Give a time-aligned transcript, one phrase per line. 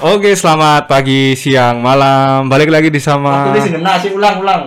[0.00, 2.48] Oke, selamat pagi, siang, malam.
[2.48, 4.62] Balik lagi di sama Waktu ini sing sih ulang ulang.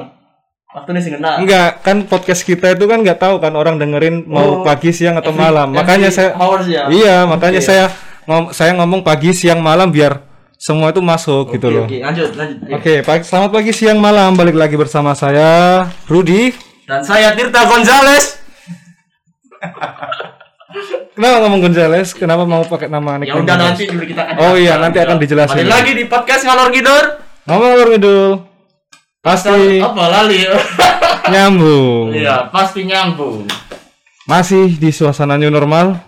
[0.70, 1.14] Waktu ini sing.
[1.18, 5.18] Enggak, kan podcast kita itu kan nggak tahu kan orang dengerin mau Oh, pagi, siang
[5.18, 5.74] atau every- malam.
[5.74, 6.86] Makanya every saya hours ya?
[6.86, 7.66] Iya, makanya Oke.
[7.66, 7.86] saya
[8.24, 10.22] ngom saya ngomong pagi, siang, malam biar
[10.54, 11.86] semua itu masuk gitu Oke, loh.
[11.90, 12.58] Oke, lanjut lanjut.
[12.64, 12.74] Ayo.
[12.78, 14.38] Oke, pagi, selamat pagi, siang, malam.
[14.38, 16.54] Balik lagi bersama saya Rudi.
[16.86, 18.38] Dan saya Tirta Gonzales.
[21.14, 22.10] Kenapa ngomong Gonzales?
[22.18, 25.06] Kenapa mau pakai nama Ya nickname udah nanti dulu kita akan Oh iya, nanti ya.
[25.06, 25.58] akan dijelasin.
[25.62, 27.06] Balik lagi di podcast ngalor ngidul.
[27.46, 28.30] Ngomong ngomong ngidul.
[29.22, 30.42] Pasti Apa lali?
[31.34, 32.18] nyambung.
[32.18, 33.46] Iya, pasti nyambung.
[34.26, 36.02] Masih di suasana new normal.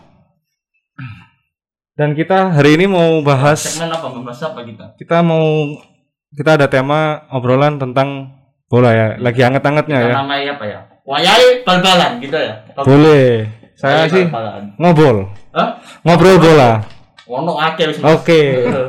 [1.96, 4.12] Dan kita hari ini mau bahas Segmen apa?
[4.12, 4.86] Membahas apa kita?
[5.00, 5.80] kita mau
[6.36, 8.36] kita ada tema obrolan tentang
[8.68, 9.08] bola ya.
[9.16, 10.14] Lagi hangat-hangatnya ya.
[10.20, 10.80] Namanya apa ya?
[11.08, 12.68] Wayai bal-balan gitu ya.
[12.84, 13.48] Boleh.
[13.86, 14.26] Saya sih
[14.82, 15.30] ngobrol.
[15.54, 15.78] Hah?
[16.02, 16.82] Ngobrol bola.
[17.30, 18.02] Ono akeh wis.
[18.02, 18.42] Oke.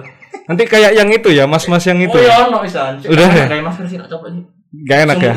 [0.48, 2.14] Nanti kayak yang itu ya, mas-mas yang itu.
[2.14, 2.96] Oh iya ono isan.
[3.02, 3.46] Udah ya?
[3.50, 4.42] Kayak masker sih coba sih.
[4.86, 5.34] Gak enak ya?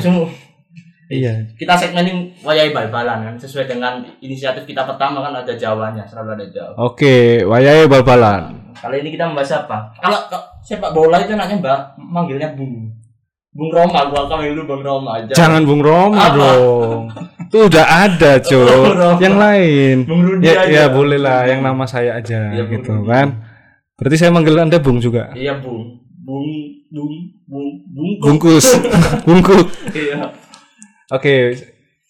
[1.10, 1.34] Iya.
[1.58, 6.46] kita segmenin wayai bal-balan kan sesuai dengan inisiatif kita pertama kan ada Jawanya selalu ada
[6.54, 6.73] Jawa.
[6.86, 8.70] Oke, wayai bal-balan.
[8.78, 9.90] Kali ini kita membahas apa?
[9.98, 10.30] Kalau
[10.62, 12.94] sepak bola itu anaknya Mbak manggilnya Bung.
[13.50, 15.34] Bung Roma, gua kami dulu Bung Roma aja.
[15.34, 16.38] Jangan Bung Roma Apa?
[16.38, 17.04] dong.
[17.50, 18.69] Itu udah ada, Bung Cok.
[18.94, 19.17] Roma.
[19.17, 19.95] Yang lain.
[20.05, 20.69] Bung Rudi Ya, aja.
[20.69, 23.09] ya boleh lah yang nama saya aja Bung gitu Rudi.
[23.09, 23.28] kan.
[23.97, 25.33] Berarti saya manggil Anda Bung juga.
[25.33, 25.97] Iya Bung.
[26.22, 26.45] Bung
[26.88, 27.14] Bung
[27.50, 28.11] Bung Bung.
[28.22, 28.70] Bungkus.
[29.25, 29.66] Bungkuk.
[29.97, 30.30] Iya.
[31.09, 31.58] Oke.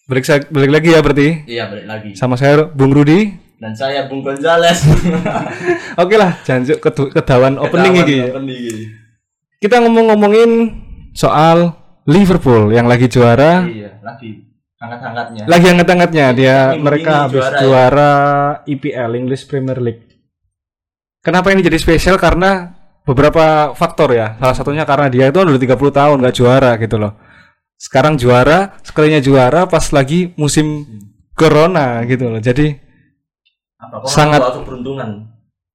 [0.04, 1.28] Balik balik lagi ya berarti.
[1.48, 2.10] Iya balik lagi.
[2.12, 3.32] Sama saya Bung Rudi.
[3.56, 4.84] Dan saya Bung Gonzales.
[6.04, 6.80] Oke lah, janjuk
[7.12, 8.18] kedawan opening Ketahuan ini.
[8.28, 8.84] Opening ini.
[9.56, 10.50] Kita ngomong-ngomongin
[11.12, 11.72] soal
[12.04, 13.64] Liverpool yang lagi juara.
[13.64, 14.49] Iya, lagi
[14.80, 15.44] hangat-hangatnya.
[15.44, 17.60] Lagi hangat-hangatnya dia Minggu mereka ini habis juara ya.
[17.62, 18.12] juara
[18.66, 20.02] IPL English Premier League.
[21.20, 22.16] Kenapa ini jadi spesial?
[22.16, 22.72] Karena
[23.04, 24.40] beberapa faktor ya.
[24.40, 27.12] Salah satunya karena dia itu udah 30 tahun nggak juara gitu loh.
[27.76, 30.84] Sekarang juara, sekalinya juara pas lagi musim
[31.32, 32.40] corona gitu loh.
[32.40, 32.72] Jadi
[33.76, 35.08] Apa, kok sangat- bawa keberuntungan.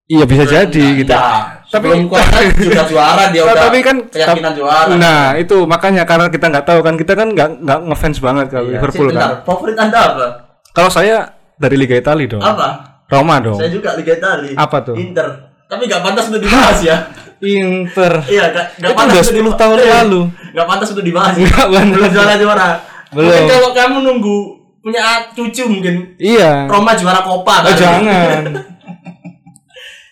[0.05, 1.13] iya bisa jadi Nah, gitu.
[1.13, 1.29] iya.
[1.75, 4.91] Tapi- Sebelum corona sudah juara dia Nah, udah tapi kan keyakinan juara.
[4.95, 8.57] Nah, itu makanya karena kita nggak tahu kan kita kan nggak nggak ngefans banget ke
[8.57, 8.69] Iya.
[8.71, 9.31] Liverpool Bentar, kan.
[9.43, 10.25] Favorit Anda apa?
[10.71, 11.17] Kalau saya
[11.53, 12.41] dari Liga Italia dong.
[12.41, 12.67] Apa?
[13.05, 13.55] Roma dong.
[13.55, 14.55] Saya juga Liga Italia.
[14.55, 14.95] Apa tuh?
[14.95, 15.27] Inter.
[15.65, 16.97] Tapi nggak pantas untuk dibahas ya.
[17.41, 18.13] Inter.
[18.25, 18.43] Iya,
[18.75, 19.59] nggak pantas udah untuk 10 dibahas.
[19.59, 20.21] tahun Iya, lalu.
[20.51, 21.33] Nggak pantas untuk dibahas.
[21.35, 21.91] Nggak pantas.
[21.91, 22.67] Belum juara juara.
[23.11, 23.29] Belum.
[23.29, 24.37] Mungkin kalau kamu nunggu
[24.81, 26.65] punya cucu mungkin Iya.
[26.65, 27.55] Roma juara Copa.
[27.63, 28.41] Oh, jangan.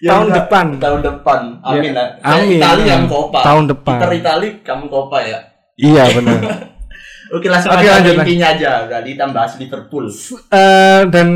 [0.03, 0.37] Ya, tahun enggak.
[0.43, 0.65] depan.
[0.83, 1.41] Tahun depan.
[1.63, 1.83] Amin.
[1.87, 2.07] Ya, lah.
[2.19, 2.59] Saya amin.
[2.59, 3.39] Italia yang Copa.
[3.39, 3.95] Tahun depan.
[3.95, 5.39] Inter Italia kamu Copa ya.
[5.79, 6.39] Iya benar.
[7.39, 8.71] Oke langsung Oke, aja intinya aja.
[8.85, 10.05] Berarti kita bahas Liverpool.
[10.51, 11.27] Eh dan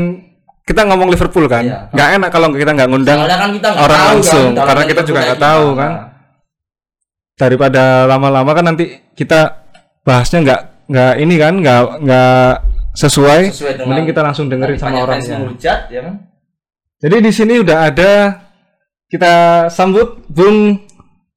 [0.68, 1.88] kita ngomong Liverpool kan, Iya.
[1.96, 5.00] nggak enak kalau kita nggak ngundang Soalnya kan kita orang tahu langsung, kan, karena kita
[5.08, 5.92] juga nggak tahu kan.
[7.40, 8.84] daripada lama-lama kan nanti
[9.16, 9.64] kita
[10.04, 10.60] bahasnya nggak
[10.92, 12.50] nggak ini kan, nggak nggak
[12.92, 13.40] sesuai.
[13.48, 15.40] Sesuai Mending kita langsung dengerin sama orangnya.
[15.40, 16.14] menghujat, ya kan?
[17.00, 18.10] Jadi di sini udah ada
[19.08, 19.32] kita
[19.68, 20.84] sambut Bung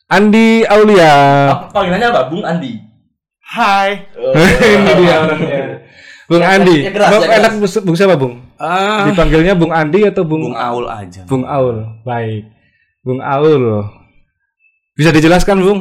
[0.06, 1.16] Andi Aulia.
[1.50, 2.22] Apa panggilannya apa?
[2.28, 2.76] Bung Andi.
[3.42, 4.12] Hai.
[4.16, 4.36] Oh,
[4.76, 5.60] ini dia orangnya.
[6.28, 6.78] Bung Ya, Andi.
[6.88, 8.34] ya keras, ya enak bung, bung siapa Bung?
[8.56, 11.28] Ah, Dipanggilnya Bung Andi atau Bung Bung Aul aja.
[11.28, 11.84] Bung Aul.
[12.08, 12.48] Baik.
[13.04, 13.84] Bung Aul.
[14.96, 15.80] Bisa dijelaskan Bung?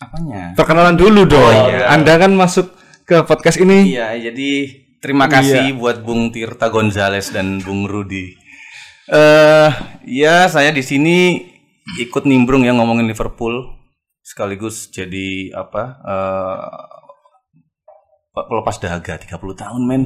[0.00, 0.56] Apanya?
[0.56, 1.44] Perkenalan dulu dong.
[1.44, 1.92] Oh, iya.
[1.92, 2.72] Anda kan masuk
[3.04, 3.92] ke podcast ini.
[3.92, 4.50] Iya, jadi
[5.00, 8.32] terima kasih buat Bung Tirta Gonzales dan Bung Rudi.
[9.10, 9.68] Eh,
[10.06, 11.42] ya saya di sini
[11.98, 13.66] ikut nimbrung ya ngomongin Liverpool
[14.22, 15.98] sekaligus jadi apa?
[16.06, 16.92] eh
[18.32, 20.02] pelepas dahaga 30 tahun men.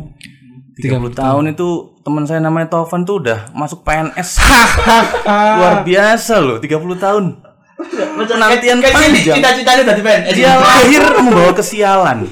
[0.76, 1.68] 30, tahun itu
[2.04, 4.44] teman saya namanya Tovan tuh udah masuk PNS.
[5.56, 7.24] Luar biasa loh, 30 tahun.
[8.16, 9.36] Penantian Kayak gini, panjang.
[9.40, 10.00] Cita-citanya tadi.
[10.04, 12.28] Eh, Dia lahir membawa kesialan.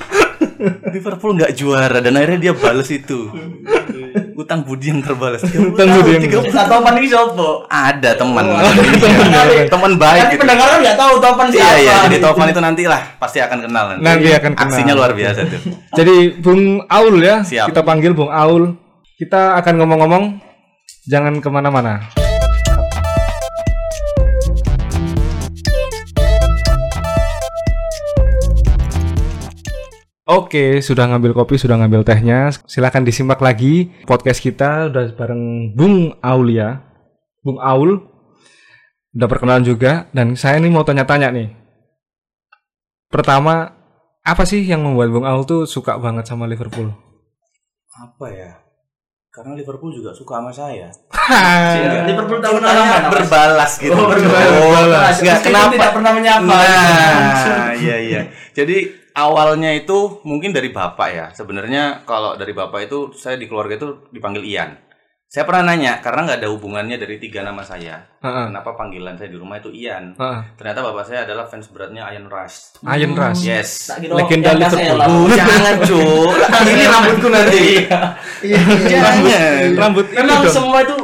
[0.93, 3.32] Liverpool nggak juara dan akhirnya dia balas itu.
[4.34, 5.46] Utang budi yang terbalas.
[5.46, 7.48] Utang budi yang- Satu teman ini siapa?
[7.66, 8.44] Ada teman.
[8.50, 9.70] Iya.
[9.70, 10.40] teman baik Tapi gitu.
[10.42, 11.62] pendengar kan nggak tahu Topan siapa.
[11.62, 14.02] Iya iya, jadi Tovan itu nanti lah pasti akan kenal nanti.
[14.02, 14.66] Nanti akan kenal.
[14.69, 15.60] Aksinya luar biasa tuh.
[15.94, 17.36] Jadi Bung Aul ya.
[17.40, 17.70] Siap.
[17.70, 18.75] Kita panggil Bung Aul.
[19.14, 20.25] Kita akan ngomong-ngomong.
[21.04, 22.24] Jangan ke mana-mana.
[30.25, 32.49] Oke, sudah ngambil kopi, sudah ngambil tehnya.
[32.65, 36.81] Silahkan disimak lagi podcast kita udah bareng Bung Aul ya.
[37.44, 38.00] Bung Aul
[39.12, 41.53] udah perkenalan juga dan saya nih mau tanya-tanya nih.
[43.12, 43.76] Pertama,
[44.25, 46.88] apa sih yang membuat Bung Aul tuh suka banget sama Liverpool?
[47.93, 48.65] Apa ya?
[49.29, 50.88] Karena Liverpool juga suka sama saya.
[51.25, 53.09] Iya, Liverpool tahun Cintanya apa?
[53.12, 53.93] berbalas gitu.
[53.93, 55.17] Oh, berbalas.
[55.20, 55.73] Enggak Meskipun kenapa?
[55.73, 56.53] tidak pernah menyapa.
[56.53, 58.20] Nah, iya iya.
[58.53, 58.77] Jadi
[59.14, 61.26] awalnya itu mungkin dari bapak ya.
[61.32, 64.76] Sebenarnya kalau dari bapak itu saya di keluarga itu dipanggil Ian.
[65.25, 68.06] Saya pernah nanya karena nggak ada hubungannya dari tiga nama saya.
[68.22, 68.55] Heeh.
[68.55, 70.14] Kenapa panggilan saya di rumah itu Ian?
[70.14, 70.40] Heeh.
[70.55, 72.78] Ternyata bapak saya adalah fans beratnya Ian Rush.
[72.87, 73.43] Iron Rush.
[73.43, 73.90] Yes.
[73.99, 75.00] Kira Legenda Liverpool.
[75.02, 76.31] Oh, jangan cuk.
[76.70, 77.64] Ini rambutku nanti.
[78.46, 79.75] Jangan.
[79.75, 80.55] Rambut itu Memang dong.
[80.55, 80.96] semua itu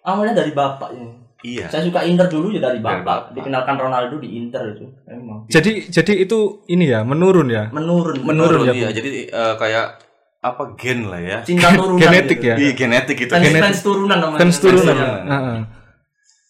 [0.00, 1.04] awalnya dari bapak ya.
[1.44, 1.68] Iya.
[1.68, 3.04] Saya suka Inter dulu ya dari bapak.
[3.04, 3.20] bapak.
[3.36, 4.88] Dikenalkan Ronaldo di Inter itu.
[5.04, 7.68] Memang Jadi jadi itu ini ya menurun ya.
[7.68, 8.24] menurun.
[8.24, 8.88] Menurun ya, iya.
[8.88, 10.00] Jadi eh, kayak
[10.40, 11.38] apa gen lah ya.
[11.44, 12.00] cinta turunan.
[12.00, 12.48] Genetik gitu.
[12.48, 12.56] ya.
[12.56, 13.32] Iya genetik gitu.
[13.36, 13.62] Fans, Genetik.
[13.62, 14.40] fans turunan namanya.
[14.40, 14.94] Fans turunan.
[14.96, 15.24] turunan.
[15.28, 15.58] Heeh.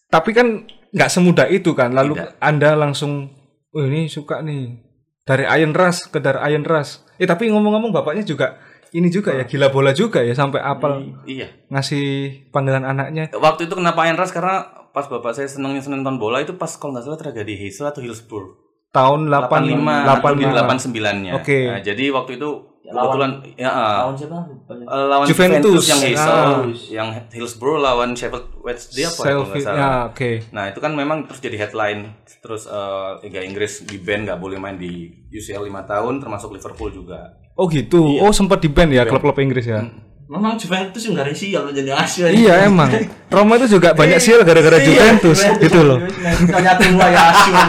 [0.08, 0.46] Tapi kan
[0.94, 1.90] nggak semudah itu kan.
[1.90, 2.38] Lalu Tidak.
[2.38, 3.34] Anda langsung
[3.74, 4.78] oh ini suka nih
[5.26, 7.02] dari Iron Rush ke dari Iron Rush.
[7.18, 8.62] Eh tapi ngomong-ngomong bapaknya juga
[8.94, 11.50] ini juga ya gila bola juga ya sampai apal Iya.
[11.66, 12.06] ngasih
[12.54, 13.34] panggilan anaknya.
[13.34, 16.70] Waktu itu kenapa Ian Rush karena pas bapak saya senengnya seneng nonton bola itu pas
[16.70, 18.62] kalau nggak salah tragedi Hazel atau Hillsborough.
[18.88, 19.74] Tahun 85
[20.22, 21.32] 85 atau 89 nya.
[21.34, 21.58] Oke.
[21.66, 22.50] Nah, jadi waktu itu
[22.84, 24.38] Ya, kebetulan ya eh, Lawan siapa?
[24.68, 25.72] Eh, lawan Juventus.
[25.72, 26.60] Juventus, yang Hazel, Ah.
[26.92, 29.64] yang Hillsborough lawan Sheffield Wednesday apa ya, kalau nggak Selfie.
[29.64, 29.80] salah.
[29.80, 30.30] Ya, oke.
[30.52, 34.60] Nah itu kan memang terus jadi headline terus eh, Liga Inggris di ban nggak boleh
[34.60, 34.92] main di
[35.26, 37.32] UCL 5 tahun termasuk Liverpool juga.
[37.56, 38.20] Oh gitu.
[38.20, 39.80] Oh sempat di ban ya klub-klub Inggris ya.
[40.24, 42.32] Memang Juventus yang gak sial jadi Asia.
[42.32, 42.88] Iya emang.
[43.28, 46.00] Roma itu juga banyak sial gara-gara Juventus gitu loh.
[46.00, 47.62] Tua ya Asia.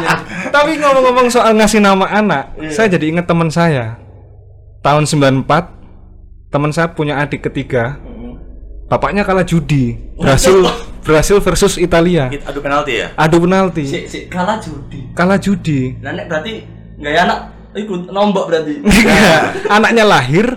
[0.55, 3.99] Tapi ngomong-ngomong soal ngasih nama anak, saya jadi inget teman saya.
[4.79, 5.43] Tahun 94
[6.47, 7.99] teman saya punya adik ketiga.
[8.87, 9.99] Bapaknya kalah judi.
[10.15, 10.63] Brasil
[11.03, 12.31] Brasil versus Italia.
[12.31, 13.11] Adu penalti ya?
[13.19, 13.83] Adu penalti.
[13.83, 15.11] Si, si kalah judi.
[15.11, 15.99] Kalah judi.
[15.99, 16.63] Nah, nek berarti
[17.03, 17.39] nggak ya anak
[17.75, 18.79] ikut nombok berarti.
[18.87, 19.67] Enggak.
[19.67, 20.55] Anaknya lahir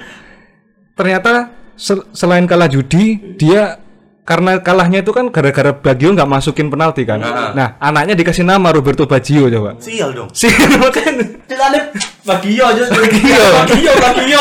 [0.94, 3.78] ternyata sel- selain kalah judi, dia
[4.28, 7.22] karena kalahnya itu kan gara-gara Baggio nggak masukin penalti kan.
[7.56, 9.80] Nah, anaknya dikasih nama Roberto Baggio coba.
[9.80, 10.28] Sial dong.
[10.36, 10.52] Sih,
[10.82, 11.80] makanya Ceritanya
[12.28, 12.82] Bagio aja.
[12.92, 13.44] Bagio.
[13.56, 14.40] Bagio, Bagio.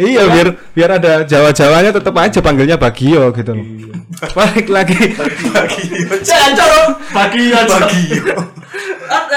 [0.00, 3.64] Iya biar biar ada Jawa-Jawanya tetap aja panggilnya Bagio gitu loh.
[4.36, 4.96] Balik lagi.
[6.28, 6.82] Jangan coro.
[7.16, 7.58] Bagio.
[7.64, 8.20] Bagio.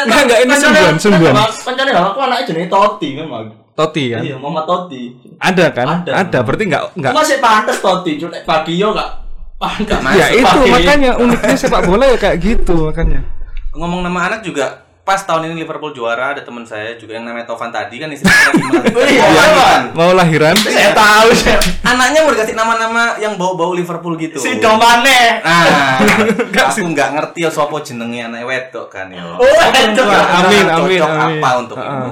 [0.03, 1.33] Enggak, enggak, ini sungguhan, sungguhan.
[1.63, 3.62] Kancane aku anaknya jenenge Toti memang.
[3.73, 4.21] Toti ya.
[4.21, 5.17] Iya, Mama Toti.
[5.41, 6.05] Ada kan?
[6.05, 6.11] Ada.
[6.25, 6.39] Ada.
[6.45, 9.09] Berarti enggak enggak Masih pantes Toti, cuma nek Bagio enggak
[9.57, 9.99] pantes.
[10.13, 13.25] Ya itu makanya uniknya sepak bola ya kayak gitu makanya.
[13.73, 17.43] Ngomong nama anak juga pas tahun ini Liverpool juara ada teman saya juga yang namanya
[17.43, 19.03] Tovan tadi kan istrinya lagi melahirkan.
[19.11, 19.81] Iya, Mau lahiran.
[19.91, 20.55] Mau lahiran?
[20.55, 21.51] Saya tahu sih.
[21.83, 24.39] Anaknya mau dikasih nama-nama yang bau-bau Liverpool gitu.
[24.39, 25.19] Si Domane.
[25.43, 25.99] Ah,
[26.71, 29.19] aku nggak ngerti ya sopo jenenge anak wedok kan ya.
[29.19, 29.43] Oh.
[29.43, 29.91] Amin,
[30.63, 31.37] amin, Cocok amin.
[31.37, 32.11] apa untuk ibu?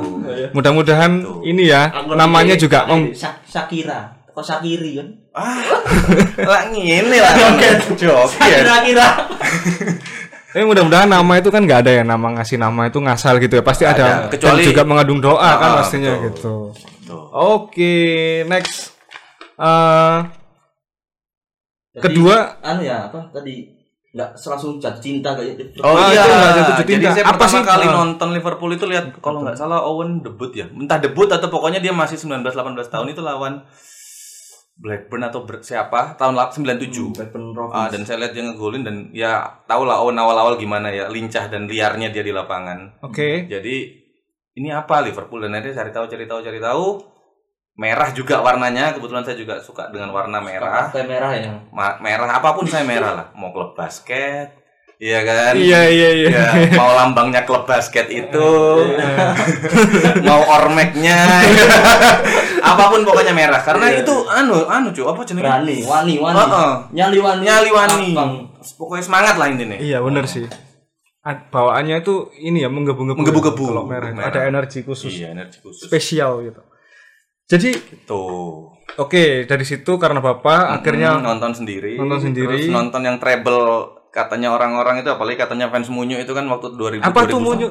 [0.52, 1.12] Mudah-mudahan
[1.42, 4.20] ini ya namanya juga Nah, ini, Sha- Shakira.
[4.28, 5.08] Kok Shakiri kan?
[5.32, 5.64] Ah,
[6.52, 7.32] lah ngene lah.
[7.40, 7.80] Joget.
[7.96, 9.08] Shakira-kira.
[10.52, 13.64] Eh mudah-mudahan nama itu kan nggak ada ya nama ngasih nama itu ngasal gitu ya
[13.64, 14.30] pasti ada, Ada.
[14.30, 16.28] Kecuali- dan juga mengandung doa kan Ah, pastinya betul.
[16.28, 16.54] gitu.
[17.08, 17.24] Tuh.
[17.32, 17.96] Oke
[18.46, 18.92] next
[19.54, 20.18] Eh,
[21.92, 23.68] Jadi, Kedua- anu ya, apa tadi
[24.10, 25.80] enggak langsung jatuh cinta kayak gitu.
[25.82, 26.88] Oh Ah, iya, itu nggak jatuh cinta.
[26.90, 27.62] jadi saya Apa pertama sih?
[27.66, 27.94] kali Ah.
[27.94, 31.92] nonton Liverpool itu lihat kalau nggak salah Owen debut ya, entah debut atau pokoknya dia
[31.92, 33.64] masih 19-18 tahun itu lawan
[34.76, 37.14] Blackburn atau ber- siapa tahun la- 97.
[37.14, 37.76] Blackburn Rovers.
[37.76, 41.48] Ah, dan saya lihat dia ngegolin dan ya tau lah Owen awal-awal gimana ya lincah
[41.48, 43.02] dan liarnya dia di lapangan.
[43.02, 43.76] Oke Jadi
[44.54, 46.86] ini apa Liverpool dan akhirnya cari tahu cari tahu cari tahu
[47.74, 51.54] merah juga warnanya kebetulan saya juga suka dengan warna merah Partai merah ya.
[51.72, 54.52] Ma- merah apa pun saya merah lah mau klub basket
[55.02, 56.30] iya kan iya iya iya.
[56.30, 56.46] Ya,
[56.78, 58.50] mau lambangnya klub basket itu
[60.22, 61.18] mau ormeknya
[62.70, 64.06] apa pun pokoknya merah karena Iya.
[64.06, 66.38] itu anu anu cuy apa jenenge Berani, wani, wani.
[66.38, 66.72] Heeh.
[66.94, 67.42] Nyali wani.
[67.44, 68.08] nyali wani
[68.78, 70.46] pokoknya semangat lah intinya Iya bener sih.
[71.24, 73.14] Bawaannya itu ini ya menggebu-gebu.
[73.16, 73.66] Menggebu-gebu.
[73.68, 74.10] Kalau merah.
[74.10, 74.30] Merah.
[74.30, 76.62] ada energi khusus iya energi khusus spesial gitu.
[77.46, 77.70] Jadi
[78.06, 82.58] tuh oke dari situ karena bapak akhirnya Hmm, nonton sendiri nonton sendiri.
[82.58, 87.02] terus nonton yang treble katanya orang-orang itu apalagi katanya fans Munyu itu kan waktu 2000
[87.02, 87.48] apa tuh 2001.
[87.48, 87.68] munyu?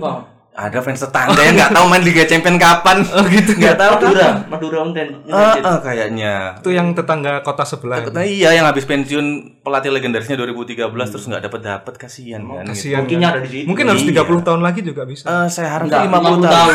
[0.50, 4.28] ada fans tetangga yang nggak tahu main Liga Champion kapan oh gitu nggak tahu Madura,
[4.50, 5.08] Madura United.
[5.30, 8.02] Ah, ah, kayaknya Itu yang tetangga kota sebelah.
[8.10, 12.70] Nah, iya yang habis pensiun pelatih legendarisnya 2013 terus nggak dapat dapat kasihan kan gitu.
[12.74, 12.98] Kasihan.
[13.06, 13.28] Mungkin ya.
[13.30, 13.66] ada di situ.
[13.70, 14.26] Mungkin harus Iya.
[14.26, 15.24] 30 tahun lagi juga bisa.
[15.30, 16.74] Eh, saya harap Enggak, 50 50 tahun.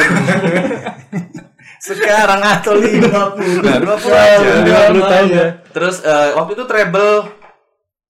[1.85, 3.11] Sekarang atau 50.
[3.11, 4.49] Nah, 20 aja.
[4.95, 5.47] 50 tahun ya.
[5.75, 7.13] Terus eh, waktu itu treble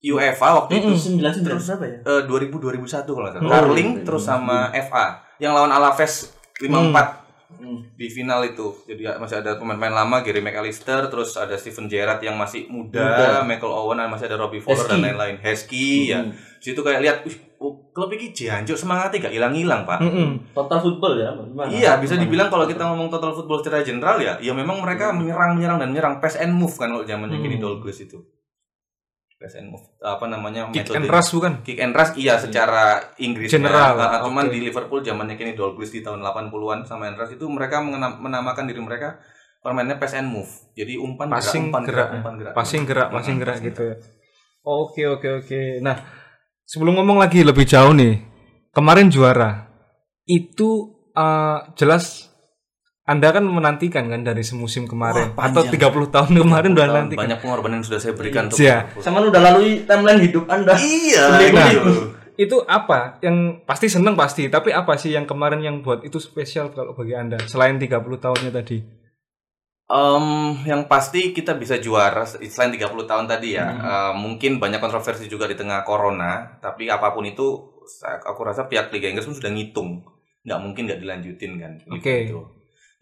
[0.05, 1.97] UEFA waktu itu Sembilan sembilan berapa ya?
[2.05, 3.49] eh, 2000 2001 kalau nggak salah.
[3.49, 5.05] Carling terus sama FA
[5.37, 6.29] yang lawan Alaves
[6.61, 7.25] 54.
[7.95, 8.67] di final itu.
[8.83, 13.41] Jadi ya, masih ada pemain-pemain lama Gary McAllister, terus ada Steven Gerrard yang masih muda,
[13.41, 15.05] Michael Owen, dan masih ada Robbie Fowler dan Heskey.
[15.07, 15.35] lain-lain.
[15.39, 16.19] Heskey ya.
[16.59, 19.97] Situ kayak lihat, wih, oh, klub ini jancuk semangatnya gak hilang-hilang, Pak.
[20.03, 20.51] Mm-mm.
[20.51, 21.31] Total football ya.
[21.31, 21.69] Gimana?
[21.69, 25.55] Iya, bisa dibilang kalau kita ngomong total football secara general ya, ya memang mereka menyerang,
[25.55, 28.19] menyerang dan menyerang pass and move kan kalau zamannya Kenny Dalglish itu.
[29.35, 31.53] Pass and move apa namanya Kick metode- and rush bukan?
[31.59, 33.91] Kick and rush iya secara Inggris General,
[34.23, 34.53] cuman oke.
[34.55, 38.79] di Liverpool zamannya Kenny Dalglish di tahun 80-an sama and rush itu mereka menamakan diri
[38.79, 39.19] mereka
[39.59, 40.47] permainnya pass and move.
[40.71, 42.53] Jadi umpan Passing gerak, umpan gerak, gerak, umpan gerak.
[42.53, 43.95] passing gerak, passing gerak passing gitu ya.
[44.61, 45.61] Oke oke oke.
[45.79, 45.95] Nah,
[46.63, 48.23] sebelum ngomong lagi lebih jauh nih,
[48.71, 49.67] kemarin juara
[50.23, 52.31] itu eh, jelas
[53.05, 55.93] anda kan menantikan kan dari semusim kemarin Wah, atau panjang.
[55.93, 57.21] 30 tahun kemarin udah Tahun nantikan.
[57.21, 58.89] Banyak pengorbanan yang sudah saya berikan untuk Iya.
[58.97, 60.73] Sama lu udah lalui timeline hidup Anda.
[60.73, 61.23] Iya.
[61.53, 61.93] Nah, gitu.
[62.35, 63.21] Itu apa?
[63.21, 67.13] Yang pasti seneng pasti, tapi apa sih yang kemarin yang buat itu spesial kalau bagi
[67.13, 68.81] Anda selain 30 tahunnya tadi?
[69.85, 70.25] Em,
[70.65, 73.69] yang pasti kita bisa juara selain 30 tahun tadi ya.
[73.69, 78.89] eh, mungkin banyak kontroversi juga di tengah corona, tapi apa pun itu aku rasa pihak
[78.89, 80.01] Liga Inggris pun sudah ngitung.
[80.41, 82.17] nggak mungkin nggak dilanjutin kan Liga Oke.
[82.29, 82.37] itu.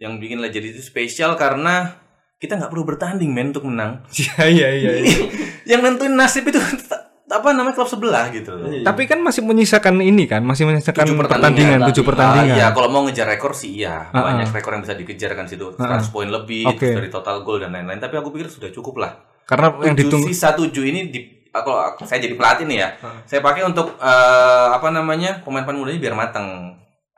[0.04, 2.04] Yang bikin jadi itu spesial karena
[2.44, 4.04] kita nggak perlu bertanding men untuk menang.
[4.20, 4.92] Iya iya iya.
[5.00, 5.18] iya.
[5.72, 6.60] yang nentuin nasib itu
[7.34, 8.68] apa namanya klub sebelah gitu loh.
[8.84, 12.54] Tapi kan masih menyisakan ini kan, masih menyisakan Tujuh pertandingan, tujuh pertandingan.
[12.54, 14.12] Ah, iya, kalau mau ngejar rekor sih iya.
[14.12, 14.54] Ah, Banyak ah.
[14.54, 15.72] rekor yang bisa dikejar kan situ.
[15.80, 17.98] Ah, 100 poin lebih dari total gol dan lain-lain.
[17.98, 19.12] Tapi aku pikir sudah cukup lah.
[19.48, 21.20] Karena yang ditunggu sisa tujuh ini di
[21.54, 22.90] kalau saya jadi pelatih nih ya.
[23.26, 25.42] Saya pakai untuk eh, apa namanya?
[25.42, 26.48] pemain-pemain mudanya biar matang.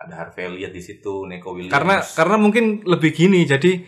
[0.05, 1.71] Ada Harvey Elliott di situ, Neko Williams.
[1.71, 3.81] karena karena mungkin lebih gini jadi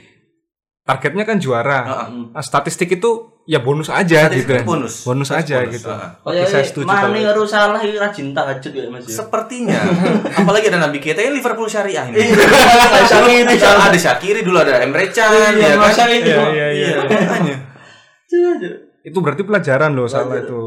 [0.81, 2.07] targetnya kan juara Ah, ah.
[2.31, 3.11] Nah, statistik itu
[3.43, 4.93] ya bonus aja Statistik gitu itu bonus.
[5.03, 6.15] bonus aja bonus, gitu ah.
[6.21, 9.03] Oke, saya setuju Mane harus salah ini rajin tahajud ya Mas.
[9.03, 9.19] ya.
[9.19, 9.79] Sepertinya.
[10.39, 12.23] Apalagi ada Nabi kita ini Liverpool Syariah ini.
[12.23, 16.07] Iya, Syakiri, ada Syakiri dulu ada Emre Can Iya, ya kan.
[16.07, 17.55] Iya, iya, iya.
[18.27, 18.71] Iya,
[19.03, 20.47] itu berarti pelajaran loh salah Pelajaran.
[20.47, 20.61] itu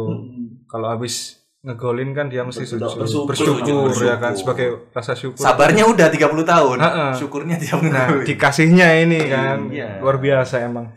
[0.64, 4.40] kalau habis ngegolin kan dia mesti Bersyukur, sujud bersyukur, bersyukur, ya kan bersyukur.
[4.56, 6.76] sebagai rasa syukur Sabarnya udah 30 tahun.
[6.78, 7.06] Ha-ha.
[7.12, 8.24] Syukurnya 30 nah tahun.
[8.24, 10.00] dikasihnya ini kan Iya.
[10.00, 10.88] luar biasa emang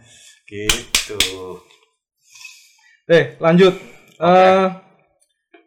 [0.46, 1.20] Gitu.
[3.06, 3.76] eh lanjut
[4.16, 4.68] Eh,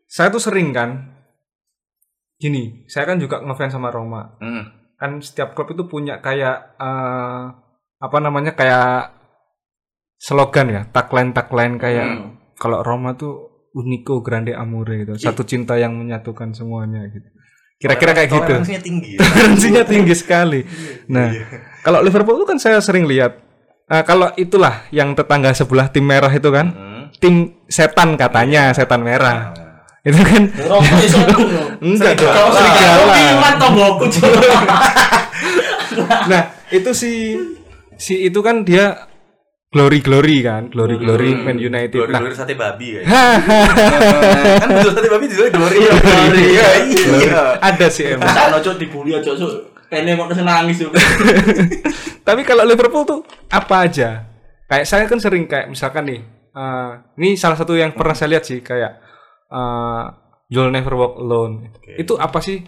[0.06, 1.12] saya tuh sering kan
[2.34, 4.64] gini saya kan juga ngefans sama Roma Hmm.
[4.94, 7.42] kan setiap klub itu punya kayak eh,
[7.98, 9.12] apa namanya kayak
[10.16, 12.28] slogan ya tagline tagline kayak Hmm.
[12.54, 15.12] kalau Roma tuh unico grande amore gitu.
[15.20, 17.28] Satu cinta yang menyatukan semuanya gitu.
[17.76, 18.52] Kira-kira kayak gitu.
[18.56, 19.10] Toleransinya tinggi.
[19.12, 19.18] ya.
[19.20, 20.60] toleransinya tinggi sekali.
[21.06, 21.28] Nah
[21.84, 23.44] kalau Liverpool itu kan saya sering lihat
[23.86, 27.06] Nah, kalau itulah yang tetangga sebelah tim merah itu kan Hmm.
[27.22, 29.54] tim setan katanya setan merah.
[30.02, 31.62] Itu kan Rokok iso ngono.
[31.78, 32.50] enggak dong.
[32.50, 33.14] Serigala.
[36.26, 37.12] Nah itu si
[37.96, 39.06] si itu kan dia
[39.66, 43.04] glory glory kan glory glory Man United Glory nah glory sate babi kayak.
[44.62, 45.78] kan betul sate babi juga glory.
[45.82, 46.44] Glory.
[46.54, 47.42] Iya, iya.
[47.58, 49.74] ada sih emang Sakno cuk dibully aja cuk.
[49.86, 50.92] Kene kok nangis cuk.
[52.26, 53.20] tapi kalau Liverpool tuh
[53.50, 54.26] apa aja
[54.70, 56.20] kayak saya kan sering kayak misalkan nih
[56.54, 59.02] eh, ini salah satu yang pernah saya lihat sih kayak
[59.50, 60.04] eh,
[60.46, 62.62] You'll Never Walk Alone itu apa sih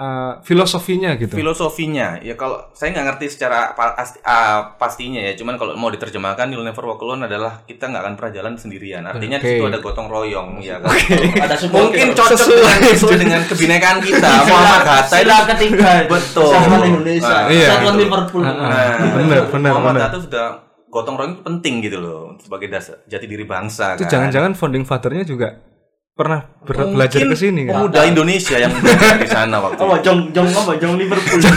[0.00, 3.76] eh, filosofinya gitu Filosofinya ya kalau saya nggak ngerti secara
[4.24, 8.14] ah, pastinya ya, cuman kalau mau diterjemahkan You'll Never Walk Alone adalah kita nggak akan
[8.16, 9.04] pernah jalan sendirian.
[9.04, 9.44] Artinya Oke.
[9.44, 10.96] di situ ada gotong royong ya kan.
[11.44, 14.28] Ada support Mungkin cocok dengan sesuai dengan kebinekaan kita.
[14.48, 15.90] Muhammad Hatta itu Sila ketiga.
[16.08, 16.48] Betul.
[16.48, 17.36] Kesatuan Indonesia.
[17.36, 17.68] Ah, iya.
[17.68, 18.02] Kesatuan Betul.
[18.08, 18.42] Liverpool.
[18.42, 18.56] Ah, ah.
[18.56, 20.04] Nah, Bener, bener, Muhammad bener.
[20.08, 20.46] Hatta sudah
[20.90, 24.10] gotong royong itu penting gitu loh sebagai dasar jati diri bangsa itu kan.
[24.10, 25.69] jangan-jangan founding fathernya juga
[26.12, 29.96] pernah ber- Mungkin belajar ke sini kan Pemuda Indonesia yang belajar di sana waktu Oh,
[29.98, 30.72] jong jong apa?
[30.76, 31.40] Jong Liverpool.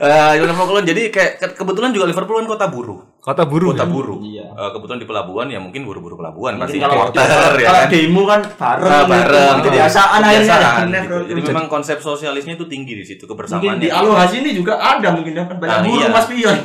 [0.00, 0.88] Eh, Walk Alone.
[0.88, 3.20] Jadi kayak ke- kebetulan juga Liverpool kan kota buruh.
[3.20, 3.92] kota buruh Kota ya?
[3.92, 4.16] buruh.
[4.24, 4.48] Iya.
[4.48, 7.88] Eh, kebetulan di pelabuhan ya mungkin buru-buru pelabuhan Mungkin pasti kalau porter ya kalau kan.
[7.92, 8.88] demo kan bareng.
[8.88, 10.56] Nah, bareng Itu kebiasaan akhirnya.
[11.04, 11.16] Gitu.
[11.28, 13.76] Jadi memang konsep sosialisnya itu tinggi di situ Mungkin kebersamaannya.
[13.76, 16.08] di Aloha sini juga ada mungkin ya banyak Ah, burung iya.
[16.08, 16.56] Mas Pion.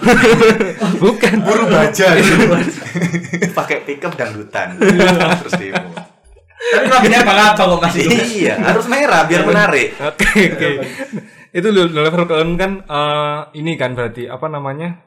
[1.03, 2.07] bukan buru baja
[3.51, 5.91] pakai pickup dangdutan terus demo
[6.65, 8.03] Tapi kambingnya bang apa kok masih?
[8.41, 9.93] iya harus merah biar menarik.
[10.01, 10.69] Oke oke.
[11.55, 14.99] Itu Liverpool kan eh, ini kan berarti apa namanya?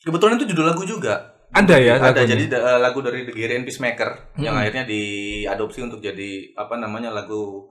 [0.00, 1.14] Kebetulan itu judul lagu juga.
[1.54, 2.34] Ada ya ada lagunya?
[2.34, 7.14] jadi da- lagu dari The Gary and Peacemaker yang akhirnya diadopsi untuk jadi apa namanya
[7.14, 7.70] lagu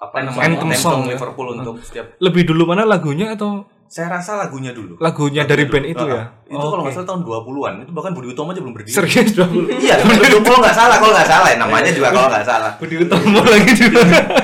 [0.00, 1.12] apa namanya Anthem anthem song ya.
[1.12, 5.86] Liverpool untuk setiap lebih dulu mana lagunya atau saya rasa lagunya dulu lagunya dari band
[5.90, 7.02] itu ya itu kalau nggak Oke.
[7.02, 10.76] salah tahun 20-an itu bahkan Budi Utomo aja belum berdiri serius dulu iya 20 nggak
[10.78, 14.00] salah kalau nggak salah ya, namanya juga kalau nggak salah Budi Utomo lagi dulu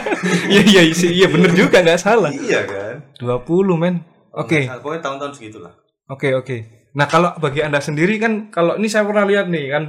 [0.53, 3.47] iya iya sih iya bener juga nggak salah iya kan 20
[3.79, 4.69] men Oke.
[4.69, 5.73] Nah, pokoknya tahun-tahun segitulah.
[6.13, 6.57] Oke oke.
[6.97, 9.85] Nah kalau bagi anda sendiri kan kalau ini saya pernah lihat nih kan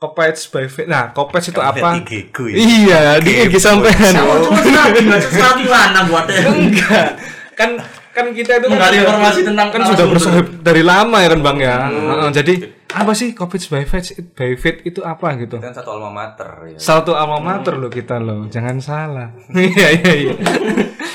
[0.00, 0.88] Kopets by Fit.
[0.88, 1.88] Nah Kopets itu Kamu apa?
[2.00, 2.56] lihat IG ku ya?
[2.56, 4.12] Iya di IG sampean.
[4.16, 6.40] Cuma selagi nggak selagi mana buatnya.
[6.50, 7.08] Enggak.
[7.54, 7.70] Kan
[8.12, 11.40] kan kita itu kan Nggak ada informasi tentang kan sudah bersahabat dari lama ya kan
[11.40, 11.76] Bang ya.
[11.88, 12.54] Heeh, jadi
[12.92, 14.04] apa sih Kopets by Fit
[14.36, 15.56] by Fit itu apa gitu?
[15.56, 16.78] Kan satu alma mater ya.
[16.78, 19.32] Satu alma mater loh kita loh, jangan salah.
[19.56, 20.34] Iya iya iya.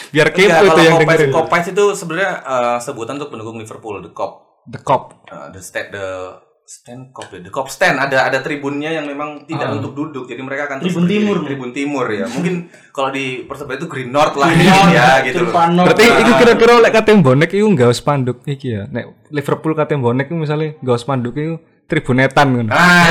[0.09, 1.29] Biar kepo itu yang dengerin.
[1.29, 4.65] Kopais itu sebenarnya eh, sebutan untuk pendukung Liverpool, the Cop.
[4.65, 5.23] The Cop.
[5.29, 9.47] Uh, the stand the stand cop ya the cop stand ada ada tribunnya yang memang
[9.47, 11.23] tidak untuk duduk jadi mereka akan terus Tribun berdiri.
[11.23, 11.37] timur.
[11.47, 12.53] tribun timur ya mungkin
[12.91, 15.81] kalau di persebaya itu green north lah Green ya gitu loh Turpano.
[15.87, 18.83] Berarti itu kira-kira lek katem bonek itu nggak spanduk iki ya.
[18.85, 21.55] Nek Liverpool katem bonek itu misalnya nggak spanduk itu
[21.87, 22.67] tribunetan kan.
[22.67, 23.07] ah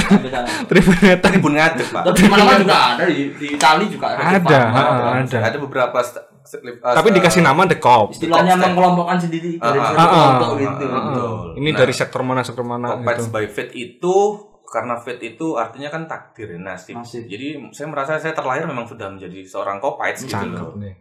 [0.72, 1.30] Tribunetan.
[1.36, 4.40] tribun ngadeg pak Tapi mana juga ada di di Itali juga ada.
[4.40, 4.82] Ada, ha,
[5.20, 5.38] ada.
[5.52, 5.98] ada beberapa
[6.42, 8.10] uh, Tapi dikasih nama The Cop.
[8.10, 10.84] Istilahnya mengkelompokkan sendiri dari Ah, satu ah, kelompok ah, gitu.
[10.86, 11.46] ah, Betul.
[11.56, 13.32] Ini Nah, dari sektor mana sektor mana Kopais gitu.
[13.32, 14.16] by fate itu
[14.64, 16.94] karena fate itu artinya kan takdir nasib.
[16.94, 17.26] Nasib.
[17.26, 20.74] Jadi saya merasa saya terlahir memang sudah menjadi seorang Kopais gitu loh.
[20.76, 20.94] nih.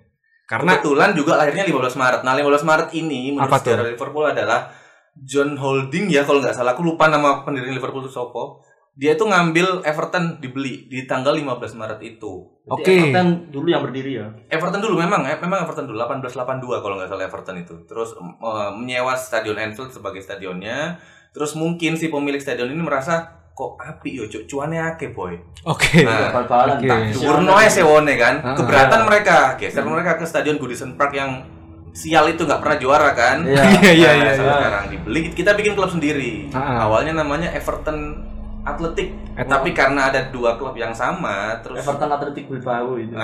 [0.44, 2.22] Karena Kebetulan juga lahirnya 15 Maret.
[2.26, 4.74] Nah, 15 Maret ini menurut sejarah Liverpool adalah
[5.14, 8.66] John Holding ya kalau nggak salah aku lupa nama pendiri Liverpool itu sopo.
[9.00, 12.44] Dia itu ngambil Everton dibeli di tanggal 15 Maret itu.
[12.68, 12.84] Oke.
[12.84, 13.16] Oke.
[13.16, 14.28] Kan dulu yang berdiri ya.
[14.52, 17.76] Everton dulu memang eh, memang Everton dulu 1882 kalau nggak salah Everton itu.
[17.88, 21.00] Terus eh, menyewa Stadion Anfield sebagai stadionnya.
[21.32, 25.36] Terus mungkin si pemilik stadion ini merasa kok api yo cuk cuannya akeh boy.
[25.64, 26.04] oke.
[26.04, 26.88] Nah, Oke.
[26.88, 27.12] tak.
[27.16, 28.40] Durno ae sewone kan.
[28.40, 28.56] Ah.
[28.56, 31.44] Keberatan mereka, geser mereka ke stadion Goodison Park yang
[31.92, 33.44] sial itu nggak pernah juara kan.
[33.44, 33.64] Iya.
[33.64, 34.32] Iya iya Nah, iya.
[34.32, 34.34] iya.
[34.36, 36.52] sekarang dibeli kita bikin klub sendiri.
[36.52, 36.88] Ah.
[36.88, 38.24] Awalnya namanya Everton
[38.60, 43.16] Athletic, Et- tapi karena ada dua klub yang sama, terus Everton Athletic Bilbao itu.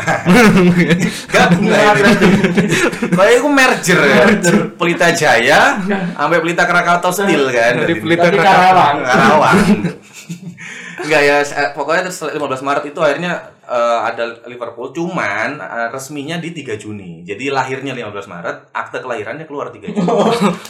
[1.27, 2.27] gabung lah itu.
[3.11, 4.25] Kayak itu merger ya.
[4.73, 5.75] Pelita Jaya
[6.15, 7.73] sampai Pelita Krakatau Steel kan.
[7.77, 8.47] Dari Jadi- Pelita Krakatau.
[8.47, 8.95] Karawang.
[9.03, 9.57] Karawang.
[10.95, 13.31] Enggak ya, se- pokoknya terus 15 Maret itu akhirnya
[13.65, 17.21] eh, ada Liverpool cuman eh, resminya di 3 Juni.
[17.21, 20.05] Jadi lahirnya 15 Maret, akte kelahirannya keluar 3 Juni.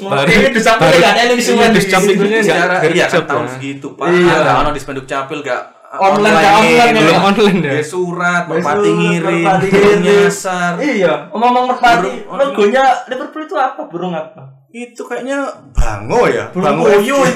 [0.01, 3.25] Baru- Ini di samping baru- ada yang iya, semua di nggak Secara iya kan ya.
[3.25, 4.07] tahun segitu, Pak.
[4.07, 4.33] Iya.
[4.37, 5.61] Ada ono di spenduk capil gak
[5.95, 7.71] Online, nggak online, belum Belum online ya.
[7.71, 10.03] Dia surat, By merpati surat, ngirim, merpati burung ngirim.
[10.03, 10.71] nyasar.
[10.77, 13.81] Iya, omong-omong merpati, logonya Liverpool itu apa?
[13.85, 14.41] Burung apa?
[14.67, 15.39] Itu kayaknya
[15.71, 16.83] bango ya, Burung bango.
[16.91, 17.23] puyuh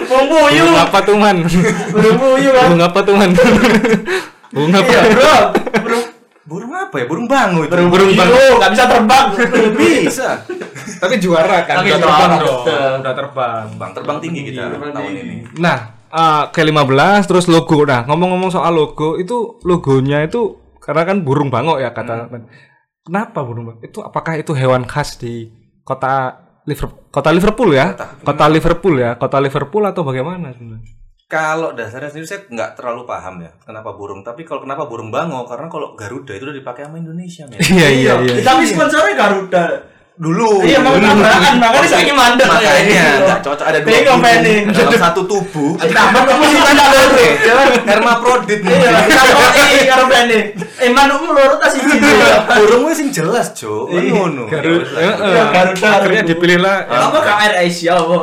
[0.00, 0.62] itu.
[0.62, 1.36] Burung apa tuh man?
[1.92, 2.68] Burung puyuh kan.
[2.80, 3.30] Apa tuh man?
[4.52, 4.90] Bunga apa?
[4.92, 5.36] Iya, bro.
[5.80, 6.04] Burung
[6.42, 7.04] Burung apa ya?
[7.06, 7.70] Burung bango itu.
[7.70, 9.26] burung burung puyuh, nggak bisa terbang.
[9.78, 10.28] bisa.
[10.98, 11.80] Tapi juara kan?
[11.80, 12.62] Tapi Udah juara, terbang dong.
[13.00, 13.64] Udah terbang.
[13.78, 15.36] Bang terbang tinggi kita Terbang tahun ini.
[15.62, 15.78] Nah,
[16.10, 17.86] eh, ke 15 terus logo.
[17.88, 22.28] Nah, ngomong-ngomong soal logo, itu logonya itu karena kan burung bangok ya kata.
[23.06, 23.82] Kenapa burung bangok?
[23.86, 25.46] Itu apakah itu hewan khas di
[25.86, 27.86] kota Liverpool, kota Liverpool ya?
[28.22, 29.10] Kota Liverpool ya?
[29.18, 30.92] Kota Liverpool atau bagaimana sebenarnya?
[31.26, 34.20] Kalau dasarnya sendiri saya nggak terlalu paham ya kenapa burung.
[34.20, 37.56] Tapi kalau kenapa burung bango karena kalau Garuda itu udah dipakai sama Indonesia men.
[37.56, 38.34] Iya, iya, iya.
[38.44, 39.64] Tapi sponsornya Garuda.
[40.12, 40.60] Dulu.
[40.60, 41.08] Iya, mau Dulu.
[41.08, 42.44] tabrakan, makanya saya mandek.
[42.44, 44.54] Makanya nggak cocok ada dua Penny.
[44.68, 45.72] dalam satu tubuh.
[45.80, 46.84] Tambah kamu sih tanda.
[47.16, 47.68] Ya kan?
[47.88, 50.40] Hermaprodit Iya, karo Penny.
[50.78, 51.96] Eh, manukmu loro tas iki.
[51.96, 53.88] Burungnya sing jelas, Jo.
[53.88, 54.44] Kan ngono.
[54.46, 55.96] Garuda, Ya, eh, wes lah.
[55.96, 56.22] akhirnya
[57.08, 58.16] Apa KR Asia apa?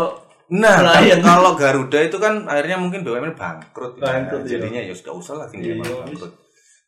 [0.50, 0.78] Nah,
[1.22, 3.98] kalau Garuda itu kan akhirnya mungkin BUMN bangkrut.
[3.98, 4.02] ya.
[4.04, 4.58] Bangkrut, iya.
[4.58, 6.06] Jadinya ya sudah usah lah tinggal Iya.
[6.06, 6.34] bangkrut.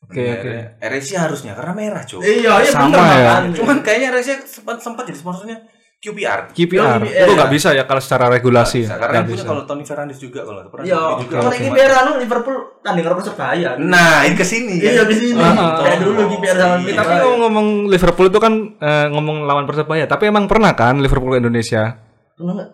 [0.01, 2.19] Oke, Akhirnya RSC harusnya karena merah, Jo.
[2.19, 3.07] Iya, iya Sama bener ya.
[3.07, 3.43] makan.
[3.53, 5.57] Cuman kayaknya RSC sempat sempat jadi sponsornya
[6.01, 6.49] QPR.
[6.51, 6.97] KPR.
[6.97, 8.81] Oh, Itu nggak bisa ya kalau secara regulasi.
[8.83, 8.97] Bisa, ya?
[8.97, 9.45] karena Nggak punya bisa.
[9.47, 13.69] kalau Tony Fernandes juga kalau pernah Iya, kalau ini biar anu Liverpool tanding karo Persebaya.
[13.77, 14.81] Nah, ini ke sini.
[14.81, 15.37] Iya di sini.
[15.37, 16.93] Ah, Kayak dulu KPR sama Iya.
[16.97, 21.39] Tapi ngomong-ngomong Liverpool itu kan eh, ngomong lawan Persebaya, tapi emang pernah kan Liverpool ke
[21.39, 22.11] Indonesia?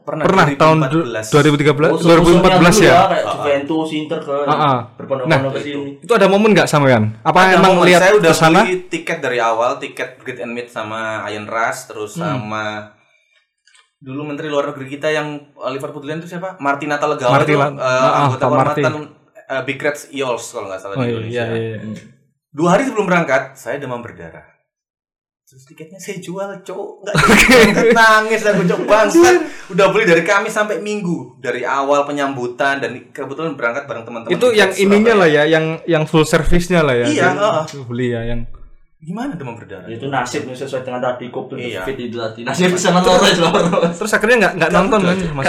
[0.02, 2.04] Pernah, Pernah tahun du- 2013 2014.
[2.04, 2.94] 2014 ya?
[3.08, 4.78] Kayak Juventus, Inter ke Ah, ah.
[4.96, 5.92] berbondong-bondong ke sini.
[6.00, 7.16] Itu ada momen nggak sampean?
[7.22, 8.60] Apa Ada emang momen, lihat saya udah ke sana?
[8.64, 12.94] beli tiket dari awal, tiket Great and Meet sama Iron Rush, terus sama
[13.98, 16.56] dulu Menteri Luar Negeri kita yang uh, Liverpool itu siapa?
[16.58, 18.84] Martina Talegawa itu Martina- uh, ah, anggota Pak Martin.
[18.84, 18.94] kehormatan
[19.48, 21.44] uh, Big Reds Eagles kalau nggak salah Oh di iya, Indonesia.
[21.50, 22.04] iya, iya.
[22.48, 24.57] Dua hari sebelum berangkat, saya demam berdarah.
[25.48, 27.08] Terus tiketnya saya jual, cowok.
[27.08, 29.36] Nggak nangis aku cowok bangsat.
[29.72, 34.36] Udah beli dari Kamis sampai Minggu, dari awal penyambutan dan kebetulan berangkat bareng teman-teman.
[34.36, 34.84] Itu di yang Surabaya.
[34.92, 37.08] ininya lah ya, yang yang full service-nya lah ya.
[37.08, 37.64] Iya, heeh.
[37.64, 38.44] itu beli ya yang
[38.98, 39.88] Gimana demam berdarah?
[39.88, 41.86] Itu nasib nih sesuai dengan tadi kop tuh Iya.
[41.88, 42.44] fit itu tadi.
[42.44, 43.24] Nasib sama loro
[43.88, 45.48] terus akhirnya nggak nggak nonton kan Mas?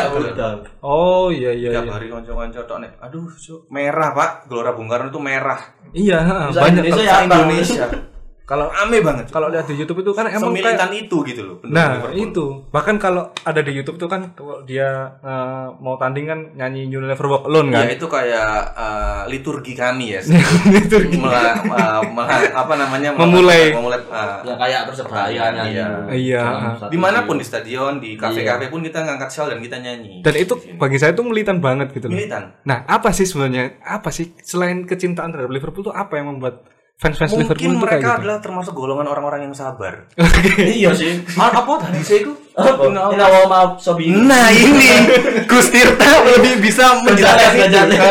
[0.78, 1.92] Oh iya iya Tiap iya.
[1.96, 3.02] hari konco-konco tok nek.
[3.02, 3.26] Aduh,
[3.74, 4.46] merah, Pak.
[4.46, 5.58] Gelora Bung Karno itu merah.
[5.90, 6.22] Iya,
[6.54, 7.50] banyak Indonesia ya, Bang.
[7.50, 7.84] Indonesia.
[8.48, 9.28] Kalau Rame banget.
[9.28, 11.56] kalau lihat di YouTube itu kan emang kayak Semilitan itu gitu loh.
[11.64, 12.24] Nah Liverpool.
[12.24, 14.88] itu bahkan kalau ada di YouTube tuh kan kalau dia
[15.20, 17.92] eh, mau tanding kan nyanyi You Never Walk Alone Ya kan.
[17.92, 20.20] itu kayak eh, liturgi kami ya.
[20.80, 23.12] itu Mela- eh, mela- apa namanya?
[23.20, 23.68] Memulai.
[23.70, 25.44] memulai eh, Ya kayak persebaya Iya.
[25.52, 25.76] nyanyi.
[26.18, 26.42] Iya.
[26.88, 30.20] Di mana pun di stadion, di kafe-kafe pun kita ngangkat shawl dan kita nyanyi.
[30.20, 32.16] dan itu bagi saya itu militan banget gitu loh.
[32.16, 32.56] militan.
[32.62, 36.64] Nah apa sih sebenarnya apa sih selain kecintaan terhadap Liverpool tuh apa yang membuat
[36.98, 38.18] fans-fans Liverpool Mungkin itu kayak mereka gitu?
[38.20, 40.10] adalah termasuk golongan orang-orang yang sabar.
[40.58, 41.22] Iya sih.
[41.30, 42.32] Apa tadi saya itu?
[42.58, 44.10] Ini awal maaf Sobi.
[44.10, 45.06] Nah ini
[45.50, 48.10] Gus Tirta lebih bisa menjelaskan itu.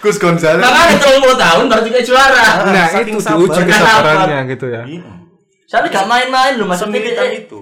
[0.00, 0.58] Gus Gonzales.
[0.58, 2.46] Makanya terlalu puluh tahun baru juga juara.
[2.64, 3.38] Nah itu sabar.
[3.38, 4.82] diuji kesabarannya gitu ya.
[5.64, 7.60] Soalnya gak main-main loh maksudnya kita- itu.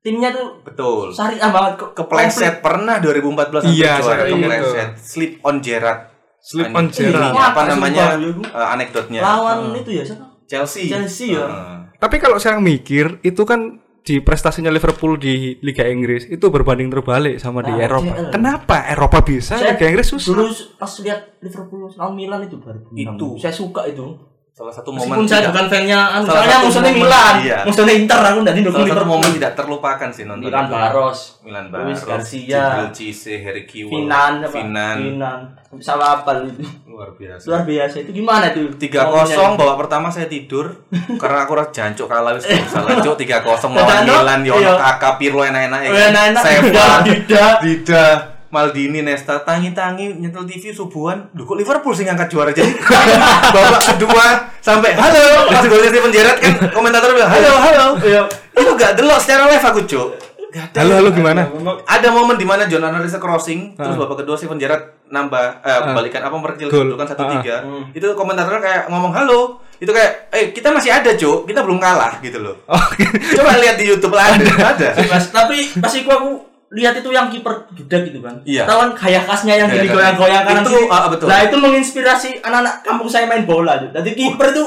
[0.00, 1.10] timnya tuh Betul.
[1.10, 1.90] syariah banget kok.
[1.94, 4.88] Kepleset pernah 2014 sampai Iya, juara saya kepleset.
[4.96, 6.00] Slip on Gerrard.
[6.46, 7.34] Slip on Gerrard.
[7.34, 9.18] ini apa namanya eh, anekdotnya?
[9.18, 10.30] Lawan itu ya siapa?
[10.46, 10.86] Chelsea.
[10.86, 11.42] Chelsea ya.
[11.42, 11.78] Heeh.
[11.98, 17.42] Tapi kalau saya mikir itu kan di prestasinya Liverpool di Liga Inggris itu berbanding terbalik
[17.42, 18.14] sama di Nah, Eropa.
[18.14, 18.30] iya.
[18.30, 20.30] Kenapa Eropa bisa, Saya Liga Inggris susah?
[20.30, 20.46] Dulu
[20.78, 23.34] pas lihat Liverpool lawan Milan itu baru Itu.
[23.42, 24.14] Saya suka itu.
[24.56, 27.58] Salah satu Meskipun momen saya tidak- bukan fannya, anu, soalnya musuhnya Milan, iya.
[27.60, 30.72] musuhnya Inter aku dari dukung Salah satu momen tidak terlupakan sih nonton Milan itu.
[30.72, 34.32] Baros, Milan Luis Baros, Garcia, Jibril Cisse, Harry Kewell, Finan?
[34.48, 34.96] Finan.
[34.96, 35.40] Finan,
[35.76, 36.64] sama apa itu?
[36.88, 37.44] Luar biasa.
[37.44, 38.72] Luar biasa itu gimana tuh?
[38.80, 40.72] tiga kosong babak pertama saya tidur
[41.20, 44.72] karena aku rasa jancuk kalah wis bisa lanjut tiga kosong lawan Milan yo iya.
[44.72, 46.42] kakak Pirlo enak-enak Oh, enak-enak.
[46.42, 47.46] Seva Dida.
[47.60, 48.04] Dida
[48.46, 51.26] Maldini Nesta tangi-tangi nyetel TV subuhan.
[51.34, 52.50] Duh kok Liverpool sih ngangkat juara?
[52.54, 52.70] Jadi
[53.54, 55.50] babak kedua sampai halo!
[55.50, 57.86] Pas golnya Steven Gerrard kan komentator bilang halo halo.
[58.02, 58.22] Iya.
[58.56, 60.08] itu gak delok secara live aku cuk.
[60.56, 61.52] Halo halo gimana?
[61.84, 66.22] ada momen di mana John Analisa crossing terus babak kedua Steven Gerrard nambah eh, balikan
[66.24, 67.62] apa memperkecil kedudukan satu tiga.
[67.66, 67.90] Hmm.
[67.92, 69.60] itu komentatornya kayak ngomong halo.
[69.76, 71.44] Itu kayak eh kita masih ada cuk.
[71.44, 72.56] Kita belum kalah gitu loh.
[72.70, 73.04] Oke.
[73.36, 74.46] coba lihat di YouTube lah ada.
[74.72, 74.88] Ada.
[75.10, 78.42] Mas, tapi pas itu aku lihat itu yang kiper budak gitu kan.
[78.42, 78.66] Iya.
[78.66, 81.26] Tahu kan kayak khasnya yang jadi goyang-goyang kanan Itu, ah, betul.
[81.26, 83.90] Nah, itu menginspirasi anak-anak kampung saya main bola tuh.
[83.92, 84.64] Jadi kiper itu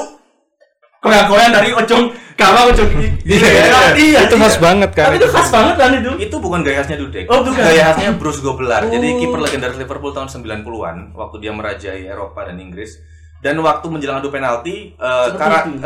[1.00, 3.08] goyang-goyang dari ujung gawang ujung kiri.
[3.24, 4.18] Iya, iya, iya.
[4.24, 5.12] Itu khas banget kan.
[5.12, 6.10] Tapi itu khas banget kan itu.
[6.18, 7.60] itu bukan gaya khasnya Dudek Oh, bukan.
[7.60, 9.16] gaya khasnya Bruce Gobler jadi Oh.
[9.18, 12.96] kiper legendaris Liverpool tahun 90-an waktu dia merajai Eropa dan Inggris
[13.40, 15.80] dan waktu menjelang adu penalti eh, Seperti karena itu.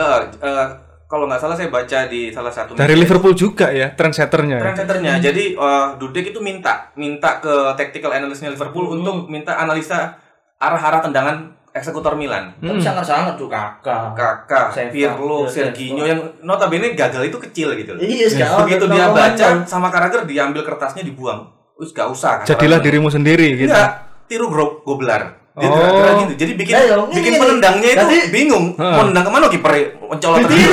[1.15, 4.59] Kalau nggak salah saya baca di salah satu Dari media- Liverpool juga ya, trendsetternya.
[4.59, 4.63] ya?
[4.65, 5.13] Trendsetternya.
[5.21, 8.95] Jadi eh, Dudek itu minta minta ke tactical analystnya Liverpool Hmm.
[8.97, 10.19] untuk minta analisa
[10.57, 11.37] arah-arah tendangan
[11.71, 12.55] eksekutor Milan.
[12.57, 14.15] Tapi sangat-sangat tuh kakak.
[14.15, 18.01] Kakak, Seva, Pirlo, Serginho yang notabene gagal itu kecil gitu loh.
[18.01, 19.57] Iya, Begitu dia baca kan.
[19.65, 21.51] sama Carragher diambil kertasnya dibuang.
[21.75, 22.43] Wis gak usah.
[22.43, 23.67] Jadilah dirimu sendiri gitu.
[23.67, 23.91] Enggak,
[24.27, 25.44] tiru gro goblar.
[25.55, 25.73] Dia Oh.
[25.73, 26.35] gerak-gerak gitu.
[26.37, 27.39] Jadi bikin Ayo, bikin ini.
[27.39, 28.67] penendangnya itu Jadi- bingung.
[28.75, 28.91] Heeh.
[28.93, 30.67] Mau nendang ke mana kiper mencolot terus.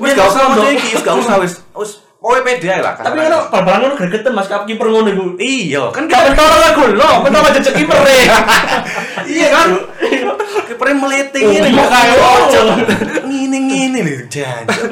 [0.00, 1.52] Wis gak usah mau iki, wis gak usah wis.
[1.72, 2.94] Wis pokoke pede lah.
[2.94, 5.24] Tapi kan bal-balan ngono gregetan Mas kap kiper ngono iku.
[5.36, 8.24] Iya, kan Gak bentar aku lo, bentar aja cek kiper deh.
[9.24, 9.68] Iya kan?
[10.64, 12.64] Kipernya meleting Oh, ini iya, kayak bocor.
[12.64, 12.76] oh.
[13.22, 14.88] Ngini ngini nih jancuk.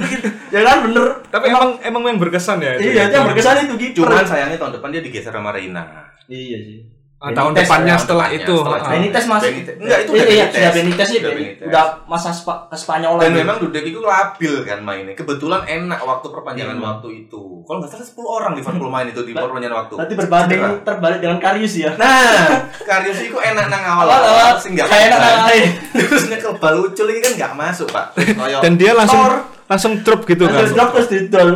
[0.49, 1.05] Ya kan bener.
[1.27, 2.77] Tapi emang emang yang berkesan ya.
[2.77, 3.17] itu Iya, ya?
[3.17, 4.07] yang berkesan itu kiper.
[4.07, 5.83] Cuman sayangnya tahun depan dia digeser sama Reina.
[6.27, 6.79] Iya sih.
[7.21, 8.57] Ah, tahun Benitez depannya ya, setelah itu.
[8.57, 8.89] setelah ah.
[8.89, 9.75] Benitez masih Benitez.
[9.77, 10.57] Enggak, itu Iya, udah iya, Benitez.
[10.57, 11.19] sudah Benitez sih.
[11.21, 11.53] Udah Benitez.
[11.53, 11.69] Benitez.
[11.69, 15.13] Udah masa spa ke Spanyol Dan memang Dudek itu labil kan mainnya.
[15.13, 16.87] Kebetulan enak waktu perpanjangan Iya.
[16.87, 17.43] waktu itu.
[17.61, 19.95] Kalau nggak salah 10 orang Liverpool main itu di perpanjangan waktu.
[20.01, 20.81] Nanti berbanding Cedera.
[20.83, 21.91] terbalik dengan Karius ya.
[21.95, 22.41] Nah,
[22.89, 25.39] Karius itu enak nang awal Awal-awal sih nggak kayak enak nang.
[26.01, 28.17] Terus nyekel bal ucul ini kan nggak masuk pak.
[28.65, 29.60] Dan dia langsung.
[29.71, 30.61] Langsung drop gitu kan.
[30.61, 31.51] Terus drop terus didol.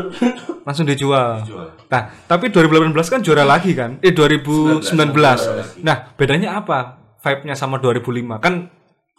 [0.63, 1.43] Langsung dijual.
[1.43, 1.67] Jual.
[1.85, 3.99] Nah, tapi 2018 kan juara lagi kan?
[3.99, 4.87] Eh 2019.
[4.87, 5.83] 19.
[5.83, 6.79] Nah, bedanya apa?
[7.19, 8.39] Vibe-nya sama 2005.
[8.39, 8.71] Kan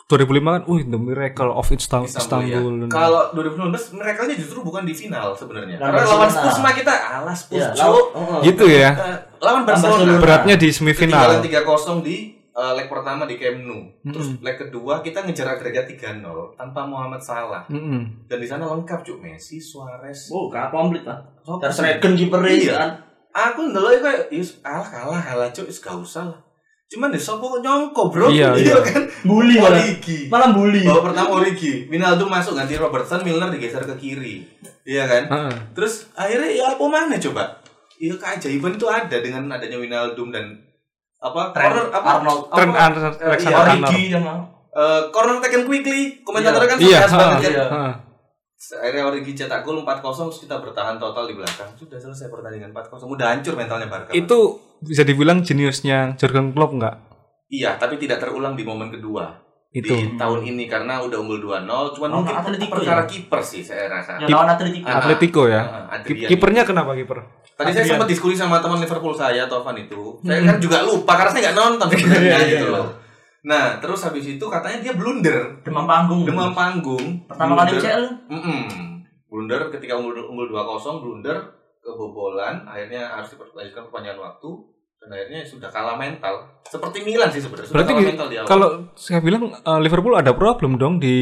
[0.06, 2.06] 2005 kan, wih, the miracle of Istanbul.
[2.08, 2.88] Istanbul, ya.
[2.88, 5.76] Kalau 2019 mereka justru bukan di final sebenarnya.
[5.76, 6.30] Karena lawan.
[6.30, 8.40] Spurs mah kita alas Spurs Iya, lawan- heeh.
[8.46, 8.90] Gitu ya.
[8.94, 9.98] Eh, lawan Barcelona.
[9.98, 10.22] Barcelona.
[10.22, 11.42] Beratnya di semifinal.
[11.42, 12.18] Ketinggalan 3-0 di
[12.56, 13.84] eh, leg pertama di Camp Nou.
[14.02, 16.24] Terus leg kedua kita ngejar agregat 3-0
[16.56, 17.68] tanpa Muhammad Salah.
[17.68, 18.26] Mm-mm.
[18.26, 20.32] Dan di sana lengkap cuk Messi, Suarez.
[20.32, 21.20] Oh, gak komplit lah.
[21.44, 22.74] Oh, Ter Sregen kiper Iya.
[22.74, 22.90] kan.
[23.36, 26.40] Aku ndelok kayak "Yus, kalah kalah kalah cuk, wis gak usah lah.
[26.86, 28.30] Cuman deh sopo nyongko, Bro.
[28.32, 28.78] Iya, iya.
[28.80, 29.04] kan.
[29.26, 29.82] Bully malah.
[29.82, 30.30] Origi.
[30.30, 30.86] Malah bully.
[30.86, 34.46] Babak pertama Origi, Wijnaldum masuk ganti Robertson, Milner digeser ke kiri.
[34.86, 35.24] Iya kan?
[35.28, 35.56] Heeh.
[35.74, 37.58] Terus akhirnya ya apa mana coba?
[37.98, 40.46] Iya keajaiban itu ada dengan adanya Wijnaldum dan
[41.26, 41.42] apa?
[41.50, 42.10] Trent corner apa?
[42.14, 42.42] Arnold.
[42.44, 43.86] apa, Trent Ar- eh, Alexander iya, Arnold.
[43.88, 44.34] Origi sama.
[44.72, 46.02] eh, corner taken quickly.
[46.22, 47.66] Komentatornya kan Iya, banget heeh, kan Iya.
[48.78, 51.70] akhirnya Origi cetak gol 4-0 terus kita bertahan total di belakang.
[51.74, 54.10] Sudah selesai pertandingan 4-0 udah hancur mentalnya Barca.
[54.10, 56.96] Itu bisa dibilang jeniusnya Jurgen Klopp nggak?
[57.48, 59.30] iya tapi tidak terulang di momen kedua
[59.76, 59.92] Itu.
[59.92, 63.10] di tahun ini karena udah unggul 2-0 cuman Lawan mungkin Atletico perkara ya?
[63.12, 64.16] kiper sih saya rasa.
[64.18, 64.88] Ya lawan Atletico.
[64.88, 65.62] Ah, Atletico ya.
[65.62, 66.30] ah, Adrian.
[66.32, 67.20] Kipernya kenapa kiper?
[67.54, 67.88] Tadi saya Adrian.
[67.92, 70.16] sempat diskusi sama teman Liverpool saya, Tovan itu.
[70.22, 72.76] Saya kan juga lupa karena saya nggak nonton sebenarnya Iya, iya, gitu iya.
[72.80, 72.88] loh.
[73.44, 76.24] Nah, terus habis itu katanya dia blunder, Demam panggung.
[76.24, 77.06] demam panggung.
[77.26, 77.76] Pertama kali.
[77.76, 78.04] UCL.
[78.26, 78.60] Mm-mm.
[79.28, 80.64] Blunder ketika unggul unggul 2-0
[80.98, 81.38] blunder
[81.80, 84.50] kebobolan, akhirnya harus diperlanjutkan perpanjangan waktu
[85.06, 86.34] dan akhirnya sudah kalah mental.
[86.66, 87.70] Seperti Milan sih sebenarnya.
[87.70, 88.50] Sudah Berarti kalah mental di awal.
[88.50, 91.16] Kalau saya bilang eh, Liverpool ada problem dong di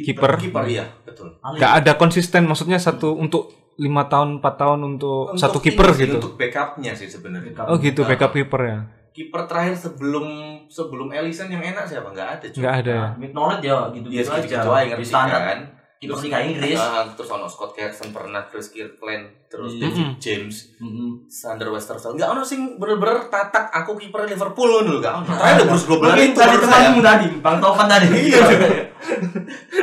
[0.00, 0.40] kiper.
[0.40, 1.36] kiper iya, betul.
[1.60, 6.16] Gak ada konsisten maksudnya satu untuk lima tahun 4 tahun untuk, satu ini kiper gitu.
[6.16, 7.52] Untuk backupnya sih sebenarnya.
[7.52, 7.68] Backup.
[7.68, 8.78] Oh gitu Nah, backup kiper ya.
[9.12, 10.26] Kiper terakhir sebelum
[10.68, 12.08] sebelum Ellison yang enak siapa?
[12.08, 12.46] Nggak ada.
[12.56, 13.04] Nggak ada ya.
[13.04, 14.80] Nah, mid knowledge ya gitu Iya, gitu segitu aja.
[14.80, 15.60] aja Di ngerti standar kan.
[16.06, 16.78] Kiper Liga Inggris.
[16.78, 19.90] Ah, terus ono Scott Carson pernah, Chris Kirkland, terus Iya.
[19.90, 21.26] David James, Mm-mm.
[21.26, 22.14] Sander Westerveld.
[22.14, 25.26] Enggak ono sing bener-bener tatak aku kiper Liverpool ngono lho, enggak ono.
[25.26, 28.06] Terakhir ada Bruce Gobler itu tadi temanmu tadi, Bang Tovan tadi.
[28.14, 28.40] Iya.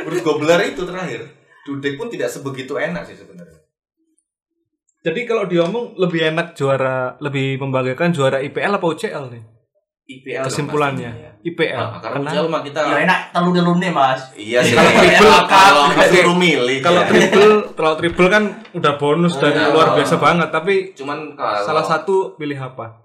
[0.02, 1.20] Bruce Gobler itu terakhir.
[1.64, 3.60] Dudek pun tidak sebegitu enak sih sebenarnya.
[5.04, 9.53] Jadi kalau diomong lebih enak juara, lebih membanggakan juara IPL apa UCL nih?
[10.04, 11.48] IPL Kesimpulannya pastinya ya.
[11.48, 11.80] IPL.
[11.80, 14.20] Ah, karena Karena UCL mah kita Ya enak telu nih mas.
[14.32, 14.76] Iya sih.
[14.76, 16.78] Kalau triple, kalau disuruh milih.
[16.80, 17.08] kalau ya.
[17.08, 19.72] triple, kalau triple kan udah bonus dan Iya.
[19.72, 20.48] luar biasa banget.
[20.52, 23.00] Tapi cuman kalau salah satu pilih apa?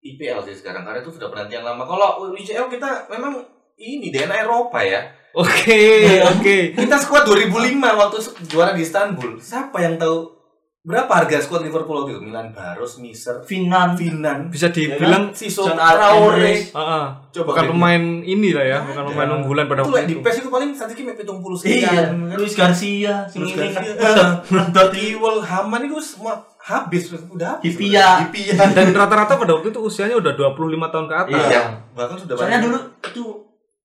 [0.00, 1.82] IPL sih sekarang karena itu sudah penantian lama.
[1.82, 3.36] Kalau UCL kita memang
[3.76, 5.02] ini DNA Eropa ya.
[5.30, 5.78] Oke,
[6.26, 6.58] oke.
[6.74, 9.38] Kita skuad 2005 waktu juara di Istanbul.
[9.38, 10.39] Siapa yang tahu
[10.80, 12.22] berapa harga skuad Liverpool waktu itu?
[12.22, 13.92] Milan Baros, Miser, Finan.
[13.92, 16.56] Finan, Bisa dibilang Siso, John Traore.
[16.72, 20.14] Ah, Coba bukan pemain ini lah ya, bukan pemain unggulan pada Itu waktu like di
[20.16, 20.24] itu.
[20.24, 21.76] PES itu paling statistik sampai 70 sekian.
[21.76, 22.08] Iya, kan?
[22.34, 23.92] Luis Garcia, sing ini Garcia.
[23.94, 24.88] kan.
[24.90, 27.76] Tiwel, Haman itu semua habis udah habis.
[27.76, 28.24] Hipia.
[28.24, 28.56] Hipia.
[28.72, 30.56] Dan rata-rata pada waktu itu usianya udah 25
[30.88, 31.44] tahun ke atas.
[31.44, 31.62] Iya,
[31.92, 32.66] bahkan sudah Soalnya banyak.
[32.66, 33.24] dulu itu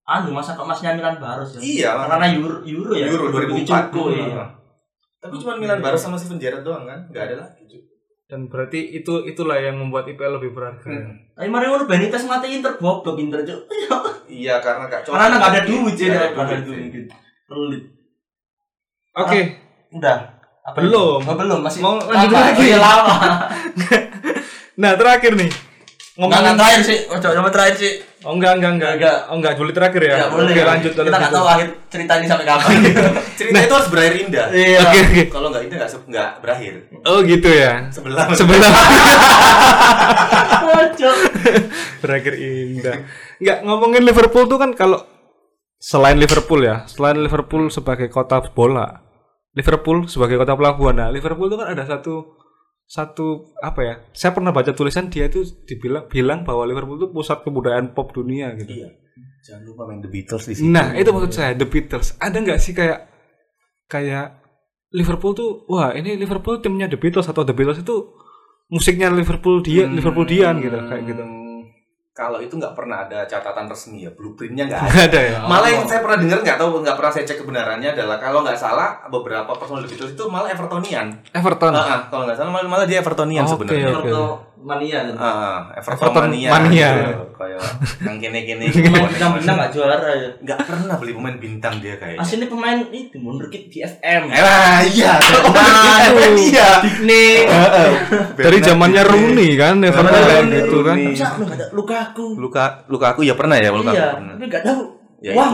[0.05, 1.59] anu masa kemasnya Milan Baros ya.
[1.59, 3.05] Iya, Karena Euro Euro ya.
[3.05, 4.45] Euro 2004 Cukup, iya.
[5.25, 7.09] Tapi cuma Milan Baros sama Steven Gerrard doang kan?
[7.09, 7.81] Enggak ada lagi.
[8.25, 10.85] Dan berarti itu itulah yang membuat IPL lebih berharga.
[10.85, 11.33] Hmm.
[11.33, 13.61] Tapi mari ngono Benitez mati Inter goblok Inter cuk.
[14.25, 15.21] Iya, karena gak cocok.
[15.21, 16.89] Karena nggak ada duit Nggak nggak ada duit.
[16.89, 17.05] duit.
[17.45, 17.83] Pelit.
[19.15, 19.39] Oke,
[19.95, 20.17] Udah.
[20.65, 21.21] Apa Belum.
[21.21, 22.73] Oh, belum, masih Mau lanjut lagi?
[22.73, 23.15] Iya, lama.
[24.81, 25.49] nah terakhir nih.
[26.17, 26.99] Ngomongin terakhir sih.
[27.05, 27.93] Ojo, yang terakhir sih.
[28.25, 28.91] Oh enggak enggak enggak.
[28.97, 29.17] Enggak.
[29.29, 30.15] Oh enggak, boleh terakhir ya.
[30.17, 30.49] Ya, boleh.
[30.49, 31.35] Oke, lanjut Kita nggak gitu.
[31.37, 32.73] tahu akhir cerita ini sampai kapan.
[33.39, 34.45] Cerita itu harus berakhir indah.
[34.49, 34.79] Iya.
[34.81, 35.23] Oke, oke.
[35.29, 36.73] Kalau enggak indah enggak enggak berakhir.
[37.05, 37.71] Oh gitu ya.
[37.93, 38.25] Sebelah.
[38.33, 38.71] Sebelah
[40.81, 41.11] Ojo.
[42.01, 42.95] berakhir indah.
[43.37, 44.99] Enggak ngomongin Liverpool tuh kan kalau
[45.77, 49.05] selain Liverpool ya, selain Liverpool sebagai kota bola,
[49.53, 50.97] Liverpool sebagai kota pelabuhan.
[50.97, 52.41] Nah, Liverpool itu kan ada satu
[52.85, 53.95] satu apa ya?
[54.13, 58.53] Saya pernah baca tulisan dia itu dibilang bilang bahwa Liverpool itu pusat kebudayaan pop dunia
[58.55, 58.85] gitu.
[58.85, 58.89] Iya.
[59.45, 60.65] Jangan lupa main The Beatles di situ.
[60.65, 62.17] Nah, itu maksud saya The Beatles.
[62.17, 62.99] Ada nggak sih kayak
[63.85, 64.41] kayak
[64.93, 68.15] Liverpool tuh wah ini Liverpool timnya The Beatles atau The Beatles itu
[68.73, 69.93] musiknya Liverpool dia Hmm.
[69.93, 71.23] Liverpool dian gitu kayak gitu.
[72.15, 75.03] Kalau itu nggak pernah ada catatan resmi ya, blueprintnya nggak ada.
[75.03, 75.37] Ada ya.
[75.51, 78.55] Malah yang saya pernah dengar nggak tahu nggak pernah saya cek kebenarannya adalah kalau nggak
[78.55, 81.11] salah beberapa personal Beatles itu malah Evertonian.
[81.35, 81.75] Everton.
[81.75, 83.91] Ah, ah, kalau nggak salah malah, malah dia Evertonian Oke, sebenarnya.
[83.91, 84.07] oke.
[84.07, 84.23] Porto
[84.65, 84.99] mania.
[85.13, 86.49] Ah, Everton, Everton mania.
[86.49, 86.89] mania.
[86.97, 87.23] gitu.
[87.37, 87.61] Kayak
[88.01, 88.65] yang kene-kene.
[88.73, 90.29] Pemain bintang-bintang nggak juara ya.
[90.41, 92.19] Nggak pernah beli pemain bintang dia kayaknya.
[92.19, 94.21] Aslinya pemain itu wunderkid di FM.
[94.33, 95.13] Eh, iya.
[95.55, 96.01] Nah,
[96.35, 96.69] iya.
[96.81, 97.25] Digne.
[98.35, 100.97] Dari zamannya Rooney kan Everton kayak gitu kan.
[100.97, 102.25] Bisa lu nggak ada Lukaku.
[102.35, 104.33] Luka luka aku ya pernah ya luka Iya, aku pernah.
[104.35, 104.81] tapi nggak tahu.
[105.23, 105.49] Ya, Wah.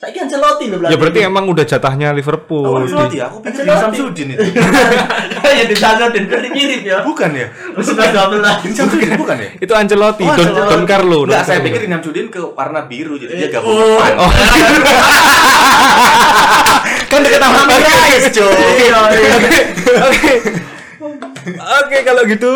[0.00, 2.64] Saya kan Ancelotti loh Ya berarti emang udah jatahnya Liverpool.
[2.64, 3.28] Oh, Ancelotti ya?
[3.28, 4.00] Aku pikir Ancelotti.
[4.00, 4.48] Samsudin itu.
[5.60, 7.04] ya di sana dan berarti mirip ya.
[7.04, 7.52] Bukan ya?
[7.76, 8.64] Sudah dua belas.
[8.64, 9.48] Ini Samsudin bukan ya?
[9.60, 10.72] Itu Ancelotti, Oh, Don, Ancelotti.
[10.72, 11.18] Don Carlo.
[11.20, 11.68] Don Enggak, saya Carlo.
[11.68, 14.00] pikir Dinam Sudin ke warna biru jadi dia gabung Oh.
[14.00, 14.30] Oh.
[17.06, 18.48] kan dekat sama Guys, Iya,
[18.80, 19.36] iya.
[20.00, 20.32] Oke.
[21.60, 22.52] Oke, kalau gitu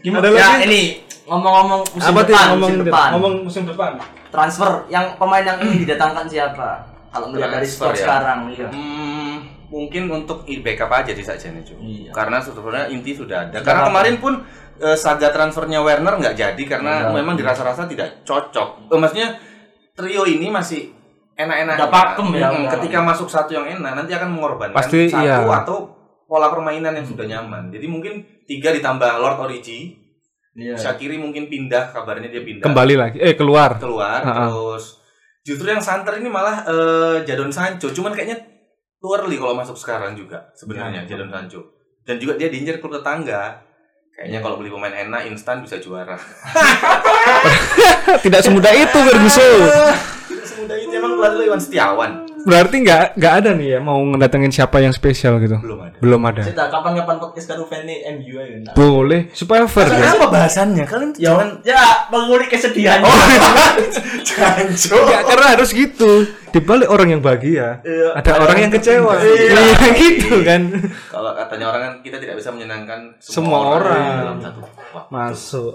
[0.00, 0.24] Gimana?
[0.24, 0.64] Ada Ya lagi?
[0.64, 0.80] ini
[1.26, 3.08] ngomong-ngomong musim depan, ngomong musim depan.
[3.12, 3.90] ngomong musim depan?
[4.28, 6.68] Transfer yang pemain yang ini didatangkan siapa?
[7.08, 8.04] Kalau melihat dari skor ya.
[8.04, 8.68] sekarang, iya.
[8.68, 11.64] Hmm, mungkin untuk i- backup aja sih saja nih.
[11.64, 12.10] Iya.
[12.12, 13.56] Karena sebenarnya inti sudah ada.
[13.56, 13.88] Sudah karena apa?
[13.90, 14.32] kemarin pun
[14.78, 17.16] eh, saga transfernya Werner nggak jadi karena Iya.
[17.16, 18.92] memang dirasa-rasa tidak cocok.
[18.92, 19.28] Eh, maksudnya
[19.92, 20.94] trio ini masih
[21.34, 21.74] enak-enak.
[21.76, 22.70] Udah pakem ya, Hmm, udah.
[22.78, 25.42] ketika masuk satu yang enak nanti akan mengorbankan Pasti, satu iya.
[25.42, 25.90] atau
[26.24, 27.72] pola permainan yang sudah nyaman.
[27.72, 28.14] Jadi mungkin
[28.44, 29.97] tiga ditambah Lord Origi,
[30.58, 30.74] Iya.
[30.74, 33.16] Shakiri mungkin pindah, kabarnya dia pindah Kembali lagi.
[33.16, 33.78] Eh, keluar.
[33.78, 34.50] keluar Ha-ha.
[34.50, 34.98] terus
[35.40, 38.36] justru yang santer ini malah eh, Jadon Sancho cuman kayaknya
[38.98, 41.62] too early kalau masuk sekarang juga sebenarnya Ya, Jadon Sancho
[42.02, 43.62] dan juga dia diincar klub tetangga
[44.12, 46.18] kayaknya kalau beli pemain enak instan bisa juara
[48.18, 49.60] Tidak semudah itu Ferguson.
[50.26, 52.12] tidak semudah itu emang pelatih lo Iwan Setiawan.
[52.48, 55.60] Berarti nggak nggak ada nih ya mau ngedatengin siapa yang spesial gitu.
[55.60, 55.96] Belum ada.
[56.00, 56.42] Belum ada.
[56.48, 58.56] Kita kapan-kapan podcast karo fan MU aja.
[58.64, 58.72] Nah.
[58.72, 60.16] Boleh supaya fair ya.
[60.16, 60.88] Apa bahasannya?
[60.88, 63.04] Kalian Ya, ya mengulik kesedihan.
[64.28, 64.64] jangan
[65.12, 66.24] Ya, karena harus gitu.
[66.48, 68.16] Di balik orang yang bahagia, Iya.
[68.16, 69.20] ada orang yang kecewa.
[69.20, 69.52] Iya.
[69.68, 70.62] Iya, gitu kan.
[71.12, 74.08] Kalau katanya orang kan kita tidak bisa menyenangkan Semua orang.
[74.24, 75.12] dalam satu waktu.
[75.12, 75.74] Masuk.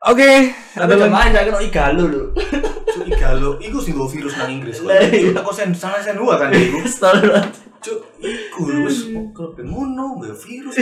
[0.00, 1.12] Oke, Ada ada lagi.
[1.12, 2.24] main saya kena igalo lho.
[2.86, 4.80] Cuk igalo, iku sing go virus nang Inggris.
[4.82, 5.30] Lah, iya.
[5.36, 6.80] Aku sen sana sen dua kan iku.
[7.84, 9.08] Cuk, iku wis
[9.64, 10.74] ngono, ya virus.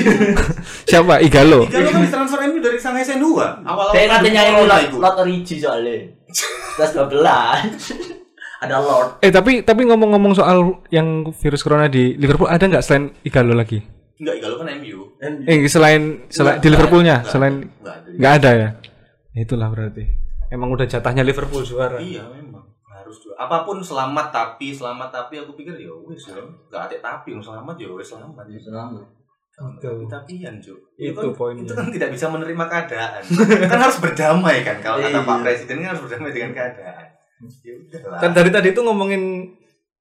[0.90, 1.22] Siapa?
[1.22, 1.66] Igalo.
[1.66, 3.62] Igalo kan ditransfer MU dari Shanghai sen dua.
[3.62, 4.96] Awal-awal Kayak katanya ini lot, iku.
[4.98, 6.10] lot origi soalnya.
[6.74, 7.14] Kelas 12.
[8.66, 9.22] Ada Lord.
[9.22, 13.78] Eh tapi tapi ngomong-ngomong soal yang virus corona di Liverpool ada nggak selain Igalo lagi?
[14.18, 15.14] Enggak, Igalo kan MU.
[15.46, 18.10] Eh selain selain di Liverpoolnya selain Enggak ada.
[18.18, 18.68] nggak ada ya?
[19.38, 20.27] Itulah berarti.
[20.48, 22.00] Emang udah jatahnya Liverpool juara.
[22.00, 23.36] Iya memang harus juga.
[23.36, 26.40] Apa pun selamat tapi selamat tapi aku pikir ya wis ya.
[26.40, 28.44] Enggak ada tapi yang selamat ya wis selamat.
[28.56, 29.04] Selamat.
[29.58, 30.06] Betul.
[30.06, 30.78] Tapi-tapian, Cuk.
[30.94, 31.66] Itu kan, poinnya.
[31.66, 33.22] Itu kan tidak bisa menerima keadaan.
[33.74, 35.26] kan harus berdamai kan kalau kata Iya.
[35.26, 37.06] Pak Presiden kan harus berdamai dengan keadaan.
[37.66, 38.18] Ya udahlah.
[38.22, 39.22] Kan dari tadi itu ngomongin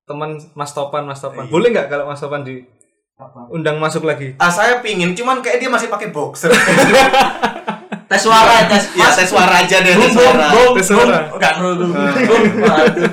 [0.05, 1.49] teman Mas Topan, Mas Topan.
[1.49, 1.51] Iya.
[1.51, 4.37] Boleh nggak kalau Mas Topan diundang masuk lagi?
[4.37, 6.53] Ah saya pingin, cuman kayak dia masih pakai boxer.
[8.07, 10.47] Tes suara, tes ya tes suara aja deh, tes suara.
[10.51, 11.17] Tes suara.
[11.27, 11.53] Enggak.
[11.59, 11.91] Bum.
[12.63, 13.11] Waduh.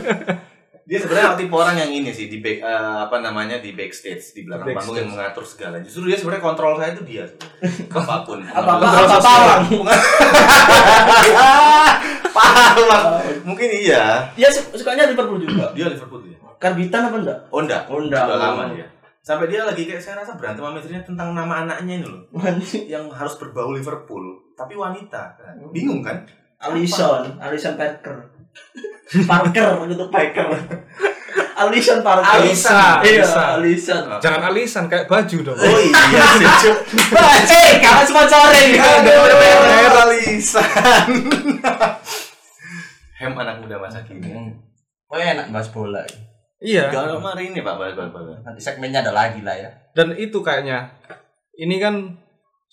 [0.84, 4.44] Dia sebenarnya tipe orang yang ini sih di back eh, apa namanya di backstage di
[4.44, 5.80] belakang panggung yang mengatur segala.
[5.80, 7.24] Justru dia sebenarnya kontrol saya itu dia.
[7.96, 8.44] Apa pun.
[8.44, 9.24] Mengambil apa sosial.
[9.24, 9.62] pawang.
[12.36, 12.76] Paham.
[13.48, 14.28] Mungkin iya.
[14.36, 15.72] Dia su- sukanya Liverpool juga.
[15.72, 16.36] Dia Liverpool dia.
[16.60, 17.38] Karbitan apa enggak?
[17.48, 17.82] Oh enggak.
[17.88, 18.24] Oh, enggak.
[18.28, 18.86] Lama dia.
[19.24, 22.28] Sampai dia lagi kayak saya rasa berantem sama istrinya tentang nama anaknya ini loh.
[22.92, 25.34] Yang harus berbau Liverpool, tapi wanita.
[25.74, 26.22] Bingung kan?
[26.58, 28.16] Alison, Alison Parker.
[29.28, 30.48] Parker gitu Parker.
[31.54, 32.34] Alison Parker.
[32.40, 33.42] Alisa, Iya, Alisa.
[33.58, 34.02] Alison.
[34.22, 35.58] Jangan alisan kayak baju dong.
[35.58, 36.78] Oh iya sih, Cuk.
[37.54, 38.68] Eh, kamu sponsorin.
[38.78, 41.10] Aduh, Alisan.
[43.20, 44.34] Hem anak muda masa kini.
[45.06, 46.02] Oh enak bahas bola.
[46.58, 46.90] Iya.
[46.90, 49.70] Gak kemarin ini Pak, balik balik Nanti segmennya ada lagi lah ya.
[49.94, 50.90] Dan itu kayaknya
[51.54, 52.23] ini kan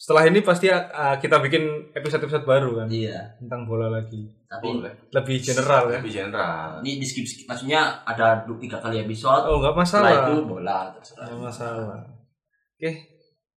[0.01, 3.37] setelah ini pasti uh, kita bikin episode-episode baru kan Iya.
[3.37, 4.25] tentang bola lagi.
[4.49, 4.93] Tapi Boleh.
[5.13, 6.01] Lebih general ya.
[6.01, 6.81] Lebih general.
[6.81, 9.45] ini di skip skip maksudnya ada dua tiga kali episode.
[9.45, 10.25] Oh, nggak Setelah masalah.
[10.25, 11.25] itu bola terserah.
[11.29, 12.01] Nggak masalah.
[12.81, 12.91] Oke.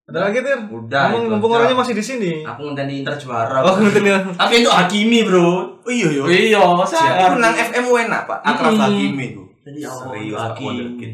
[0.04, 0.60] Ada lagi, Tir?
[0.68, 1.04] Udah.
[1.16, 1.64] Ngomong mumpung aja.
[1.64, 2.32] orangnya masih di sini.
[2.44, 3.64] Aku ngenteni Inter juara.
[3.64, 3.80] Oh.
[4.36, 5.80] Tapi itu Hakimi, Bro.
[5.80, 6.22] Oh iya iya.
[6.28, 8.38] Iya, Siapa menang FM enak Pak.
[8.44, 8.84] Akraf Mm-mm.
[8.84, 10.68] Hakimi oh, Serius Hakimi.
[10.68, 11.12] Wonderkid.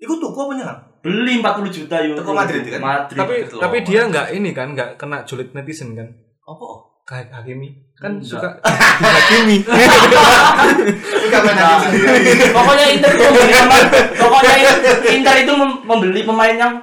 [0.00, 0.80] Iku tuku apa nyerang?
[0.98, 2.18] Beli 40 juta euro.
[2.18, 2.80] Teko Madrid kan?
[2.80, 3.16] Madrid.
[3.16, 3.62] Tapi Gitu loh.
[3.62, 6.08] tapi dia nggak ini kan, nggak kena julid netizen kan?
[6.42, 6.66] Apa?
[7.04, 8.28] Kayak Hakimi kan Enggak.
[8.28, 8.48] suka
[9.16, 9.56] Hakimi.
[9.64, 12.46] Enggak main hakim sendiri.
[12.50, 14.52] pokoknya Inter itu membeli pemain- pokoknya
[15.08, 16.74] Inter itu mem- membeli pemain yang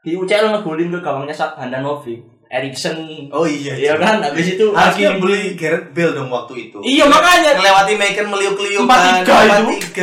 [0.00, 2.18] di UCL ngegolin ke gawangnya Handanovic,
[2.52, 3.00] Erikson.
[3.32, 3.72] Oh iya.
[3.72, 5.22] Iya kan, habis itu Harusnya Hakimi.
[5.24, 6.78] beli Gareth Bale dong waktu itu.
[6.78, 7.56] Iya makanya.
[7.56, 9.08] Ngelewati Macon meliuk-liuk Empat kan.
[9.16, 9.36] tiga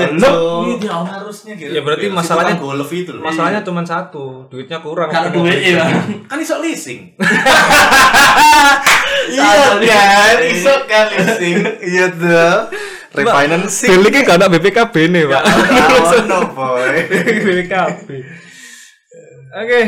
[0.09, 0.33] itu.
[0.81, 2.17] Iya, harusnya Gareth Ya, berarti Bale.
[2.17, 3.21] masalahnya- Si tukang golf itu loh.
[3.21, 5.07] Masalahnya cuma satu, duitnya kurang.
[5.07, 5.85] Kalau duit ya.
[6.29, 7.13] kan iso leasing.
[9.29, 11.55] Iya, kan, iso kan leasing.
[11.79, 12.57] Iya tuh.
[13.09, 13.89] Refinancing.
[13.91, 15.43] Deliknya gak ada BPKB nih, Pak.
[15.45, 16.97] Oh, no boy.
[17.05, 18.07] BPKB.
[19.49, 19.81] Oke,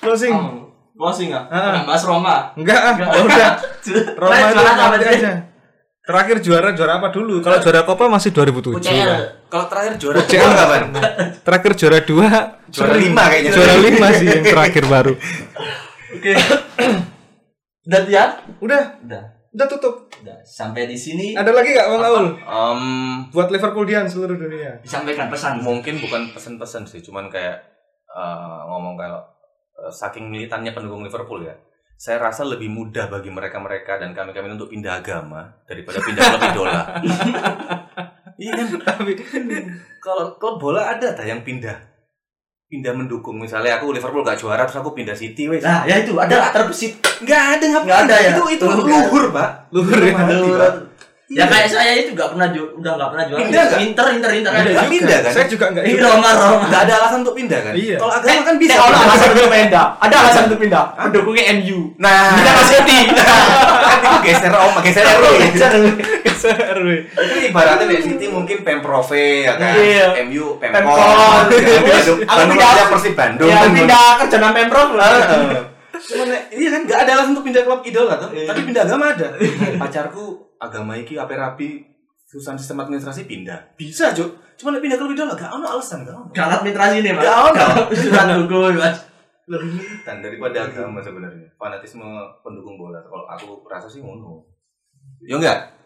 [0.00, 0.67] closing.
[0.98, 1.46] Closing ah.
[1.46, 1.86] Ah.
[1.86, 2.50] Bahas Roma.
[2.58, 3.50] Enggak, ah, udah.
[4.20, 5.32] Roma Nah, itu apa aja.
[6.02, 7.38] Terakhir juara juara apa dulu?
[7.38, 8.80] Kalau juara Copa masih 2007.
[8.80, 8.96] UCL.
[9.06, 9.20] kan?
[9.46, 10.82] Kalau terakhir juara UCL kapan?
[11.44, 13.50] Terakhir juara 2 Juara lima kayaknya.
[13.54, 15.12] Juara 5 sih yang terakhir baru.
[16.08, 16.32] Oke.
[17.84, 18.24] Udah ya?
[18.58, 19.22] Udah, Udah.
[19.52, 20.08] udah tutup.
[20.18, 20.36] Udah.
[20.42, 22.26] Sampai di sini Ada lagi gak Bang Aul?
[22.36, 22.82] Em,
[23.30, 24.80] Buat Liverpoolian seluruh dunia.
[24.82, 25.60] disampaikan pesan.
[25.60, 27.60] mungkin bukan pesan-pesan sih, cuman kayak
[28.08, 29.24] eh, ngomong kayak eh,
[29.88, 31.54] saking militannya pendukung Liverpool ya.
[31.98, 36.82] Saya rasa lebih mudah bagi mereka-mereka dan kami-kami untuk pindah agama daripada pindah klub idola.
[38.38, 38.66] Iya kan?
[38.86, 39.12] Tapi
[39.98, 41.74] Kalau klub bola ada tak yang pindah?
[42.68, 45.64] Pindah mendukung misalnya aku Liverpool gak juara terus aku pindah City wes.
[45.64, 47.02] Nah, ya itu ada terbesit.
[47.24, 48.30] Nggak ada nggak Nggak ada ya?
[48.36, 48.86] Itu itu Luhur.
[48.86, 49.48] luhur pak.
[49.74, 50.12] Luhur ya?
[50.14, 50.60] Mati, Luhur.
[51.28, 51.44] Ya Iya.
[51.44, 53.40] kayak saya itu nggak pernah ju- udah nggak pernah juara.
[53.42, 53.80] Pindah nggak?
[53.82, 54.88] Inter, Inter, Inter Pindah nggak?
[54.88, 55.30] pindah kan?
[55.30, 56.08] Saya juga enggak Ini juga.
[56.08, 56.64] Roma, Roma.
[56.64, 57.72] Nggak ada alasan untuk pindah kan?
[57.76, 57.96] Iya.
[58.00, 58.72] Kalau agama kan bisa.
[58.72, 59.86] Eh, ada alasan untuk pindah.
[60.00, 60.84] Ada alasan untuk pindah.
[60.98, 61.78] Pendukungnya MU.
[62.00, 62.98] Nah, Pindah ke City.
[63.88, 65.32] kan itu geser om, geser RW.
[66.48, 66.88] RW.
[67.04, 69.76] Itu ibaratnya dari City mungkin Pemprov ya kan.
[69.76, 70.06] Iya.
[70.24, 70.80] MU Pemkot.
[70.80, 72.24] Pemkot.
[72.24, 73.52] Aku pindah- Persib Bandung.
[73.52, 75.76] Ya pindah kerja nang Pemprov lah.
[75.98, 78.30] Cuman iya kan nggak ada alasan untuk pindah klub idola tuh.
[78.30, 79.34] Tapi pindah agama ada.
[79.76, 81.82] Pacarku agama iki ape rapi
[82.28, 83.74] perusahaan sistem administrasi pindah.
[83.74, 84.58] Bisa, Cuk.
[84.58, 86.28] Cuma nek pindah ke lebih dahulu gak ono alasan, gak ono.
[86.34, 87.22] Galat mitra sini mas.
[87.22, 87.66] Gak ono.
[87.94, 88.98] Surat dukung mas.
[89.48, 91.48] Lebih militan daripada agama sebenarnya.
[91.56, 92.04] Fanatisme
[92.42, 93.00] pendukung bola.
[93.06, 94.44] Kalau aku rasa sih ngono.
[95.24, 95.77] Ya enggak?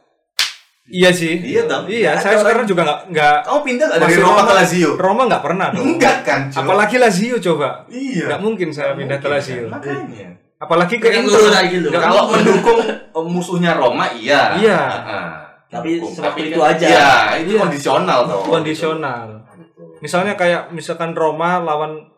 [0.84, 1.38] Iya sih.
[1.38, 1.86] Iya, dong.
[1.86, 4.52] Iya, saya sekarang juga nggak nggak Kamu pindah gak dari Roma ke.
[4.52, 4.90] Lazio?
[4.98, 5.84] Roma nggak pernah dong.
[5.86, 6.40] Enggak kan?
[6.50, 7.86] Apalagi Lazio coba.
[7.86, 8.26] Iya.
[8.26, 9.62] Nggak mungkin saya Nggak pindah ke Lazio.
[9.62, 9.72] kan?
[9.72, 10.28] Makanya.
[10.58, 11.42] Apalagi ke Inter.
[11.48, 11.86] lagi gitu.
[11.88, 14.58] Nggak Kalau mendukung eh, musuhnya Roma iya.
[14.58, 14.78] Iya.
[14.80, 15.26] Heeh.
[15.70, 16.86] Tapi Tapi itu kan- aja.
[16.86, 17.10] Iya,
[17.40, 17.60] itu Iya.
[17.62, 18.42] kondisional toh.
[18.42, 19.26] kondisional.
[19.98, 22.10] Misalnya kayak misalkan Roma lawan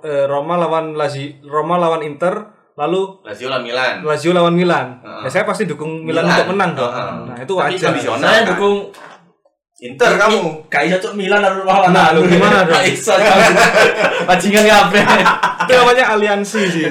[0.00, 3.94] eh, Roma lawan Lazio, Roma lawan Inter, lalu Lazio lawan Milan.
[4.00, 4.86] Lazio lawan Milan.
[5.04, 5.20] Heeh.
[5.24, 6.36] Ya saya pasti dukung Milan, Milan.
[6.40, 6.92] untuk menang dong.
[6.92, 7.12] Heeh.
[7.28, 7.92] Nah, itu Tapi wajar.
[8.16, 8.48] Saya kan?
[8.56, 8.76] dukung
[9.80, 10.40] Inter kamu.
[10.68, 11.88] Kayak cocok Milan harus lawan.
[11.92, 12.84] Nah, lu gimana dong?
[12.84, 13.16] Iso.
[14.28, 15.08] Bajingan ngapain?
[15.64, 16.84] Itu namanya aliansi sih.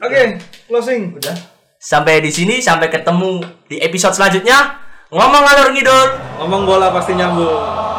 [0.00, 0.22] Oke,
[0.68, 1.12] closing.
[1.16, 1.36] Udah.
[1.76, 4.80] Sampai di sini, sampai ketemu di episode selanjutnya.
[5.12, 6.08] Ngomong ngalur ngidul.
[6.40, 7.92] Ngomong bola pasti nyambung.